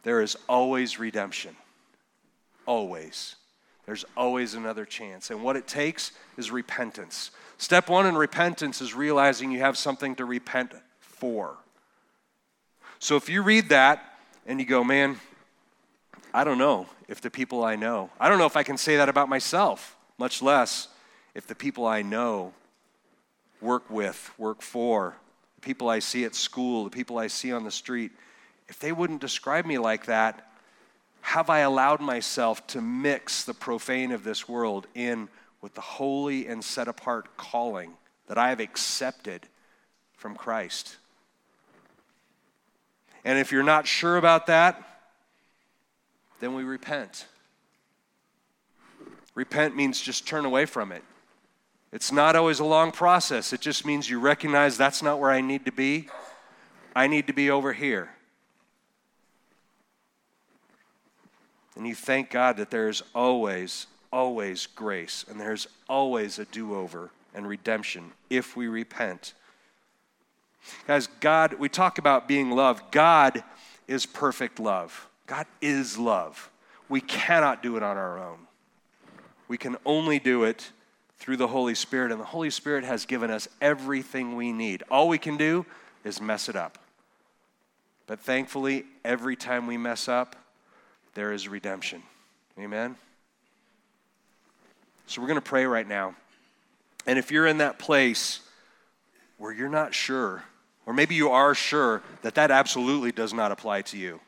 there 0.03 0.21
is 0.21 0.37
always 0.49 0.99
redemption. 0.99 1.55
Always. 2.65 3.35
There's 3.85 4.05
always 4.15 4.53
another 4.53 4.85
chance. 4.85 5.31
And 5.31 5.43
what 5.43 5.55
it 5.55 5.67
takes 5.67 6.11
is 6.37 6.51
repentance. 6.51 7.31
Step 7.57 7.89
one 7.89 8.05
in 8.05 8.15
repentance 8.15 8.81
is 8.81 8.93
realizing 8.93 9.51
you 9.51 9.59
have 9.59 9.77
something 9.77 10.15
to 10.15 10.25
repent 10.25 10.73
for. 10.99 11.57
So 12.99 13.15
if 13.15 13.29
you 13.29 13.41
read 13.41 13.69
that 13.69 14.03
and 14.45 14.59
you 14.59 14.65
go, 14.65 14.83
man, 14.83 15.19
I 16.33 16.43
don't 16.43 16.57
know 16.57 16.87
if 17.07 17.21
the 17.21 17.29
people 17.29 17.63
I 17.63 17.75
know, 17.75 18.09
I 18.19 18.29
don't 18.29 18.37
know 18.37 18.45
if 18.45 18.55
I 18.55 18.63
can 18.63 18.77
say 18.77 18.97
that 18.97 19.09
about 19.09 19.27
myself, 19.27 19.97
much 20.17 20.41
less 20.41 20.87
if 21.35 21.47
the 21.47 21.55
people 21.55 21.85
I 21.85 22.01
know, 22.01 22.53
work 23.59 23.89
with, 23.89 24.31
work 24.37 24.61
for, 24.61 25.15
people 25.61 25.89
I 25.89 25.99
see 25.99 26.25
at 26.25 26.35
school, 26.35 26.83
the 26.83 26.89
people 26.89 27.17
I 27.17 27.27
see 27.27 27.51
on 27.51 27.63
the 27.63 27.71
street, 27.71 28.11
if 28.67 28.79
they 28.79 28.91
wouldn't 28.91 29.21
describe 29.21 29.65
me 29.65 29.77
like 29.77 30.05
that, 30.05 30.47
have 31.21 31.49
I 31.49 31.59
allowed 31.59 32.01
myself 32.01 32.65
to 32.67 32.81
mix 32.81 33.43
the 33.43 33.53
profane 33.53 34.11
of 34.11 34.23
this 34.23 34.47
world 34.49 34.87
in 34.95 35.29
with 35.61 35.75
the 35.75 35.81
holy 35.81 36.47
and 36.47 36.63
set 36.63 36.87
apart 36.87 37.37
calling 37.37 37.93
that 38.27 38.37
I 38.37 38.49
have 38.49 38.59
accepted 38.59 39.47
from 40.15 40.35
Christ? 40.35 40.97
And 43.23 43.37
if 43.37 43.51
you're 43.51 43.61
not 43.61 43.85
sure 43.85 44.17
about 44.17 44.47
that, 44.47 44.83
then 46.39 46.55
we 46.55 46.63
repent. 46.63 47.27
Repent 49.35 49.75
means 49.75 50.01
just 50.01 50.27
turn 50.27 50.43
away 50.43 50.65
from 50.65 50.91
it. 50.91 51.03
It's 51.91 52.11
not 52.11 52.35
always 52.35 52.59
a 52.59 52.65
long 52.65 52.91
process. 52.91 53.51
It 53.51 53.59
just 53.59 53.85
means 53.85 54.09
you 54.09 54.19
recognize 54.19 54.77
that's 54.77 55.03
not 55.03 55.19
where 55.19 55.31
I 55.31 55.41
need 55.41 55.65
to 55.65 55.71
be. 55.71 56.07
I 56.95 57.07
need 57.07 57.27
to 57.27 57.33
be 57.33 57.49
over 57.49 57.73
here. 57.73 58.09
And 61.75 61.87
you 61.87 61.95
thank 61.95 62.29
God 62.29 62.57
that 62.57 62.69
there's 62.69 63.01
always, 63.13 63.87
always 64.11 64.67
grace 64.67 65.25
and 65.29 65.39
there's 65.39 65.67
always 65.89 66.39
a 66.39 66.45
do 66.45 66.75
over 66.75 67.11
and 67.33 67.47
redemption 67.47 68.11
if 68.29 68.55
we 68.55 68.67
repent. 68.67 69.33
Guys, 70.87 71.07
God, 71.19 71.53
we 71.55 71.69
talk 71.69 71.97
about 71.97 72.27
being 72.27 72.51
loved. 72.51 72.91
God 72.91 73.43
is 73.87 74.05
perfect 74.05 74.59
love. 74.59 75.07
God 75.27 75.45
is 75.61 75.97
love. 75.97 76.49
We 76.87 77.01
cannot 77.01 77.63
do 77.63 77.77
it 77.77 77.83
on 77.83 77.97
our 77.97 78.19
own. 78.19 78.47
We 79.47 79.57
can 79.57 79.77
only 79.85 80.19
do 80.19 80.43
it 80.43 80.71
through 81.21 81.37
the 81.37 81.47
Holy 81.47 81.75
Spirit, 81.75 82.11
and 82.11 82.19
the 82.19 82.25
Holy 82.25 82.49
Spirit 82.49 82.83
has 82.83 83.05
given 83.05 83.29
us 83.29 83.47
everything 83.61 84.35
we 84.35 84.51
need. 84.51 84.81
All 84.89 85.07
we 85.07 85.19
can 85.19 85.37
do 85.37 85.67
is 86.03 86.19
mess 86.19 86.49
it 86.49 86.55
up. 86.55 86.79
But 88.07 88.19
thankfully, 88.19 88.85
every 89.05 89.35
time 89.35 89.67
we 89.67 89.77
mess 89.77 90.07
up, 90.07 90.35
there 91.13 91.31
is 91.31 91.47
redemption. 91.47 92.01
Amen? 92.59 92.95
So 95.05 95.21
we're 95.21 95.27
going 95.27 95.35
to 95.35 95.41
pray 95.41 95.65
right 95.65 95.87
now. 95.87 96.15
And 97.05 97.19
if 97.19 97.29
you're 97.29 97.45
in 97.45 97.59
that 97.59 97.77
place 97.77 98.39
where 99.37 99.53
you're 99.53 99.69
not 99.69 99.93
sure, 99.93 100.43
or 100.87 100.93
maybe 100.93 101.13
you 101.13 101.29
are 101.29 101.53
sure 101.53 102.01
that 102.23 102.33
that 102.33 102.49
absolutely 102.49 103.11
does 103.11 103.31
not 103.31 103.51
apply 103.51 103.83
to 103.83 103.97
you, 103.97 104.19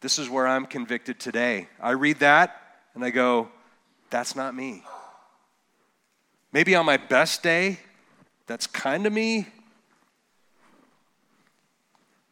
this 0.00 0.18
is 0.18 0.30
where 0.30 0.46
I'm 0.46 0.64
convicted 0.64 1.20
today. 1.20 1.68
I 1.78 1.90
read 1.90 2.20
that 2.20 2.56
and 2.94 3.04
I 3.04 3.10
go, 3.10 3.50
that's 4.08 4.34
not 4.34 4.54
me. 4.54 4.82
Maybe 6.52 6.74
on 6.74 6.84
my 6.84 6.98
best 6.98 7.42
day, 7.42 7.78
that's 8.46 8.66
kind 8.66 9.06
of 9.06 9.12
me. 9.12 9.46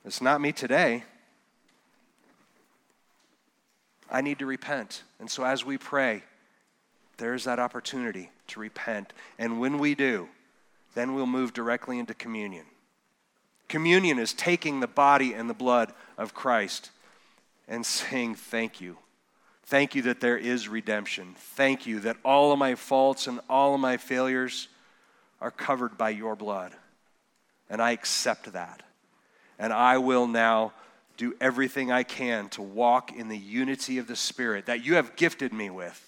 It's 0.04 0.20
not 0.20 0.40
me 0.40 0.52
today. 0.52 1.04
I 4.10 4.20
need 4.20 4.38
to 4.40 4.46
repent. 4.46 5.04
And 5.18 5.30
so 5.30 5.44
as 5.44 5.64
we 5.64 5.78
pray, 5.78 6.22
there's 7.16 7.44
that 7.44 7.58
opportunity 7.58 8.30
to 8.48 8.60
repent. 8.60 9.12
And 9.38 9.60
when 9.60 9.78
we 9.78 9.94
do, 9.94 10.28
then 10.94 11.14
we'll 11.14 11.26
move 11.26 11.52
directly 11.52 11.98
into 11.98 12.14
communion. 12.14 12.64
Communion 13.68 14.18
is 14.18 14.32
taking 14.32 14.80
the 14.80 14.88
body 14.88 15.32
and 15.32 15.48
the 15.48 15.54
blood 15.54 15.92
of 16.18 16.34
Christ 16.34 16.90
and 17.68 17.86
saying, 17.86 18.34
Thank 18.34 18.80
you. 18.80 18.98
Thank 19.70 19.94
you 19.94 20.02
that 20.02 20.20
there 20.20 20.36
is 20.36 20.66
redemption. 20.66 21.36
Thank 21.36 21.86
you 21.86 22.00
that 22.00 22.16
all 22.24 22.50
of 22.50 22.58
my 22.58 22.74
faults 22.74 23.28
and 23.28 23.38
all 23.48 23.72
of 23.72 23.80
my 23.80 23.98
failures 23.98 24.66
are 25.40 25.52
covered 25.52 25.96
by 25.96 26.10
your 26.10 26.34
blood. 26.34 26.72
And 27.68 27.80
I 27.80 27.92
accept 27.92 28.52
that. 28.52 28.82
And 29.60 29.72
I 29.72 29.98
will 29.98 30.26
now 30.26 30.72
do 31.16 31.36
everything 31.40 31.92
I 31.92 32.02
can 32.02 32.48
to 32.48 32.62
walk 32.62 33.12
in 33.16 33.28
the 33.28 33.38
unity 33.38 33.98
of 33.98 34.08
the 34.08 34.16
Spirit 34.16 34.66
that 34.66 34.84
you 34.84 34.96
have 34.96 35.14
gifted 35.14 35.52
me 35.52 35.70
with. 35.70 36.04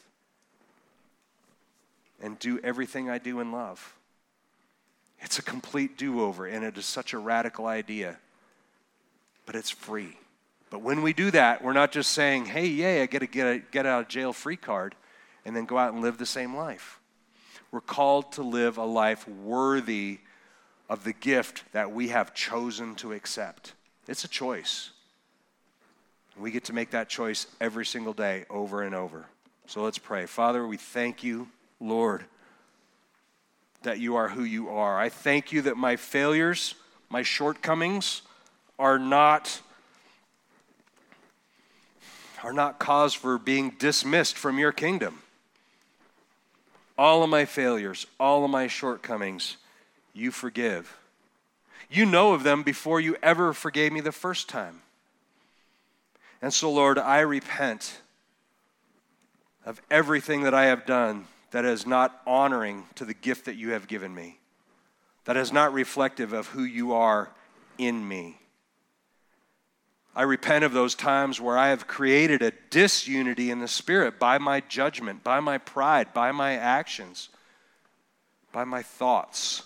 And 2.20 2.36
do 2.40 2.58
everything 2.64 3.08
I 3.08 3.18
do 3.18 3.38
in 3.38 3.52
love. 3.52 3.94
It's 5.20 5.38
a 5.38 5.42
complete 5.42 5.96
do 5.96 6.22
over, 6.22 6.46
and 6.46 6.64
it 6.64 6.76
is 6.76 6.84
such 6.84 7.12
a 7.12 7.18
radical 7.18 7.66
idea, 7.66 8.18
but 9.46 9.54
it's 9.54 9.70
free. 9.70 10.16
But 10.72 10.80
when 10.80 11.02
we 11.02 11.12
do 11.12 11.30
that, 11.32 11.62
we're 11.62 11.74
not 11.74 11.92
just 11.92 12.12
saying, 12.12 12.46
hey, 12.46 12.66
yay, 12.66 13.02
I 13.02 13.06
get 13.06 13.22
a 13.22 13.26
get, 13.26 13.46
a 13.46 13.58
get 13.58 13.84
out 13.84 14.04
of 14.04 14.08
jail 14.08 14.32
free 14.32 14.56
card, 14.56 14.94
and 15.44 15.54
then 15.54 15.66
go 15.66 15.76
out 15.76 15.92
and 15.92 16.00
live 16.00 16.16
the 16.16 16.24
same 16.24 16.56
life. 16.56 16.98
We're 17.70 17.82
called 17.82 18.32
to 18.32 18.42
live 18.42 18.78
a 18.78 18.84
life 18.84 19.28
worthy 19.28 20.20
of 20.88 21.04
the 21.04 21.12
gift 21.12 21.64
that 21.72 21.92
we 21.92 22.08
have 22.08 22.32
chosen 22.32 22.94
to 22.96 23.12
accept. 23.12 23.74
It's 24.08 24.24
a 24.24 24.28
choice. 24.28 24.92
We 26.38 26.50
get 26.50 26.64
to 26.64 26.72
make 26.72 26.92
that 26.92 27.10
choice 27.10 27.46
every 27.60 27.84
single 27.84 28.14
day, 28.14 28.46
over 28.48 28.80
and 28.80 28.94
over. 28.94 29.26
So 29.66 29.82
let's 29.82 29.98
pray. 29.98 30.24
Father, 30.24 30.66
we 30.66 30.78
thank 30.78 31.22
you, 31.22 31.48
Lord, 31.80 32.24
that 33.82 34.00
you 34.00 34.16
are 34.16 34.30
who 34.30 34.44
you 34.44 34.70
are. 34.70 34.98
I 34.98 35.10
thank 35.10 35.52
you 35.52 35.60
that 35.62 35.76
my 35.76 35.96
failures, 35.96 36.74
my 37.10 37.22
shortcomings, 37.22 38.22
are 38.78 38.98
not 38.98 39.60
are 42.42 42.52
not 42.52 42.78
cause 42.78 43.14
for 43.14 43.38
being 43.38 43.70
dismissed 43.78 44.36
from 44.36 44.58
your 44.58 44.72
kingdom. 44.72 45.22
All 46.98 47.22
of 47.22 47.30
my 47.30 47.44
failures, 47.44 48.06
all 48.18 48.44
of 48.44 48.50
my 48.50 48.66
shortcomings, 48.66 49.56
you 50.12 50.30
forgive. 50.30 50.96
You 51.90 52.06
know 52.06 52.32
of 52.32 52.42
them 52.42 52.62
before 52.62 53.00
you 53.00 53.16
ever 53.22 53.52
forgave 53.52 53.92
me 53.92 54.00
the 54.00 54.12
first 54.12 54.48
time. 54.48 54.82
And 56.40 56.52
so, 56.52 56.70
Lord, 56.70 56.98
I 56.98 57.20
repent 57.20 58.00
of 59.64 59.80
everything 59.90 60.42
that 60.42 60.54
I 60.54 60.64
have 60.64 60.86
done 60.86 61.26
that 61.52 61.64
is 61.64 61.86
not 61.86 62.20
honoring 62.26 62.84
to 62.96 63.04
the 63.04 63.14
gift 63.14 63.44
that 63.44 63.56
you 63.56 63.70
have 63.72 63.86
given 63.86 64.14
me, 64.14 64.38
that 65.24 65.36
is 65.36 65.52
not 65.52 65.72
reflective 65.72 66.32
of 66.32 66.48
who 66.48 66.64
you 66.64 66.92
are 66.92 67.30
in 67.78 68.06
me. 68.06 68.38
I 70.14 70.22
repent 70.22 70.64
of 70.64 70.72
those 70.72 70.94
times 70.94 71.40
where 71.40 71.56
I 71.56 71.68
have 71.68 71.86
created 71.86 72.42
a 72.42 72.52
disunity 72.68 73.50
in 73.50 73.60
the 73.60 73.68
spirit 73.68 74.18
by 74.18 74.36
my 74.38 74.60
judgment, 74.60 75.24
by 75.24 75.40
my 75.40 75.56
pride, 75.56 76.12
by 76.12 76.32
my 76.32 76.54
actions, 76.54 77.30
by 78.52 78.64
my 78.64 78.82
thoughts. 78.82 79.62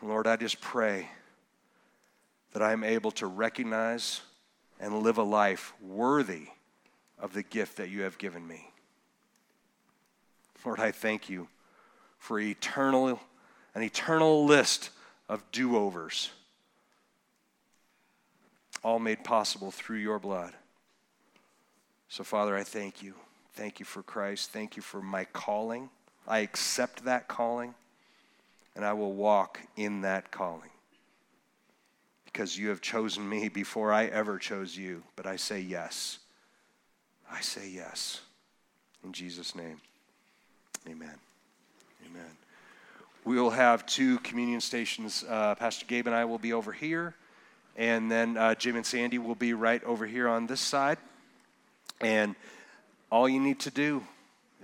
Lord, 0.00 0.26
I 0.26 0.36
just 0.36 0.60
pray 0.60 1.08
that 2.52 2.62
I 2.62 2.72
am 2.72 2.82
able 2.82 3.10
to 3.12 3.26
recognize 3.26 4.22
and 4.80 5.00
live 5.00 5.18
a 5.18 5.22
life 5.22 5.74
worthy 5.80 6.48
of 7.18 7.34
the 7.34 7.42
gift 7.42 7.76
that 7.76 7.90
you 7.90 8.02
have 8.02 8.16
given 8.16 8.46
me. 8.46 8.70
Lord, 10.64 10.80
I 10.80 10.92
thank 10.92 11.28
you 11.28 11.48
for 12.18 12.40
eternal, 12.40 13.20
an 13.74 13.82
eternal 13.82 14.46
list 14.46 14.90
of 15.28 15.44
do 15.52 15.76
overs 15.76 16.30
all 18.82 18.98
made 18.98 19.24
possible 19.24 19.70
through 19.70 19.98
your 19.98 20.18
blood. 20.18 20.52
So, 22.08 22.24
Father, 22.24 22.56
I 22.56 22.64
thank 22.64 23.02
you. 23.02 23.14
Thank 23.54 23.80
you 23.80 23.86
for 23.86 24.02
Christ. 24.02 24.50
Thank 24.50 24.76
you 24.76 24.82
for 24.82 25.00
my 25.00 25.24
calling. 25.24 25.90
I 26.26 26.38
accept 26.38 27.04
that 27.04 27.28
calling, 27.28 27.74
and 28.76 28.84
I 28.84 28.92
will 28.92 29.12
walk 29.12 29.60
in 29.76 30.02
that 30.02 30.30
calling 30.30 30.70
because 32.24 32.56
you 32.56 32.68
have 32.68 32.80
chosen 32.80 33.28
me 33.28 33.48
before 33.48 33.92
I 33.92 34.06
ever 34.06 34.38
chose 34.38 34.76
you. 34.76 35.02
But 35.16 35.26
I 35.26 35.36
say 35.36 35.60
yes. 35.60 36.18
I 37.30 37.40
say 37.40 37.68
yes. 37.68 38.20
In 39.04 39.12
Jesus' 39.12 39.54
name, 39.54 39.80
amen. 40.86 41.14
Amen. 42.08 42.30
We 43.24 43.40
will 43.40 43.50
have 43.50 43.84
two 43.86 44.18
communion 44.18 44.60
stations. 44.60 45.24
Uh, 45.28 45.54
Pastor 45.54 45.86
Gabe 45.86 46.06
and 46.06 46.16
I 46.16 46.24
will 46.24 46.38
be 46.38 46.52
over 46.52 46.72
here. 46.72 47.14
And 47.76 48.10
then 48.10 48.36
uh, 48.36 48.54
Jim 48.54 48.76
and 48.76 48.84
Sandy 48.84 49.18
will 49.18 49.34
be 49.34 49.54
right 49.54 49.82
over 49.84 50.06
here 50.06 50.28
on 50.28 50.46
this 50.46 50.60
side. 50.60 50.98
And 52.00 52.34
all 53.10 53.28
you 53.28 53.40
need 53.40 53.60
to 53.60 53.70
do 53.70 54.02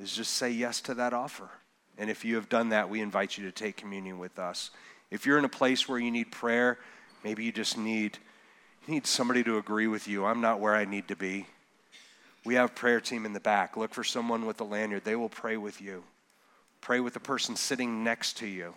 is 0.00 0.14
just 0.14 0.34
say 0.34 0.50
yes 0.50 0.80
to 0.82 0.94
that 0.94 1.12
offer. 1.12 1.48
And 1.96 2.10
if 2.10 2.24
you 2.24 2.36
have 2.36 2.48
done 2.48 2.68
that, 2.70 2.88
we 2.88 3.00
invite 3.00 3.36
you 3.36 3.44
to 3.46 3.52
take 3.52 3.76
communion 3.76 4.18
with 4.18 4.38
us. 4.38 4.70
If 5.10 5.26
you're 5.26 5.38
in 5.38 5.44
a 5.44 5.50
place 5.50 5.88
where 5.88 5.98
you 5.98 6.10
need 6.10 6.30
prayer, 6.30 6.78
maybe 7.24 7.44
you 7.44 7.52
just 7.52 7.78
need 7.78 8.18
you 8.86 8.94
need 8.94 9.06
somebody 9.06 9.44
to 9.44 9.58
agree 9.58 9.86
with 9.86 10.08
you. 10.08 10.24
I'm 10.24 10.40
not 10.40 10.60
where 10.60 10.74
I 10.74 10.86
need 10.86 11.08
to 11.08 11.16
be. 11.16 11.46
We 12.46 12.54
have 12.54 12.74
prayer 12.74 13.00
team 13.02 13.26
in 13.26 13.34
the 13.34 13.40
back. 13.40 13.76
Look 13.76 13.92
for 13.92 14.02
someone 14.02 14.46
with 14.46 14.58
a 14.62 14.64
lanyard. 14.64 15.04
They 15.04 15.14
will 15.14 15.28
pray 15.28 15.58
with 15.58 15.82
you. 15.82 16.04
Pray 16.80 17.00
with 17.00 17.12
the 17.12 17.20
person 17.20 17.54
sitting 17.54 18.02
next 18.02 18.38
to 18.38 18.46
you. 18.46 18.72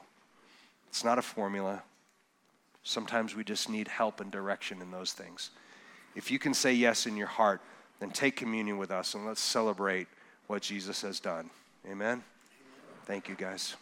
It's 0.90 1.06
not 1.06 1.18
a 1.18 1.22
formula. 1.22 1.84
Sometimes 2.84 3.36
we 3.36 3.44
just 3.44 3.70
need 3.70 3.88
help 3.88 4.20
and 4.22 4.32
direction 4.32 4.82
in 4.82 4.92
those 4.92 5.14
things. 5.14 5.52
If 6.16 6.32
you 6.32 6.40
can 6.40 6.54
say 6.54 6.74
yes 6.74 7.06
in 7.06 7.16
your 7.16 7.28
heart, 7.28 7.62
then 8.00 8.10
take 8.10 8.36
communion 8.36 8.78
with 8.78 8.92
us 8.92 9.14
and 9.14 9.26
let's 9.26 9.42
celebrate 9.42 10.08
what 10.48 10.62
Jesus 10.62 11.02
has 11.04 11.20
done. 11.20 11.50
Amen. 11.90 12.24
Thank 13.06 13.30
you, 13.30 13.36
guys. 13.36 13.76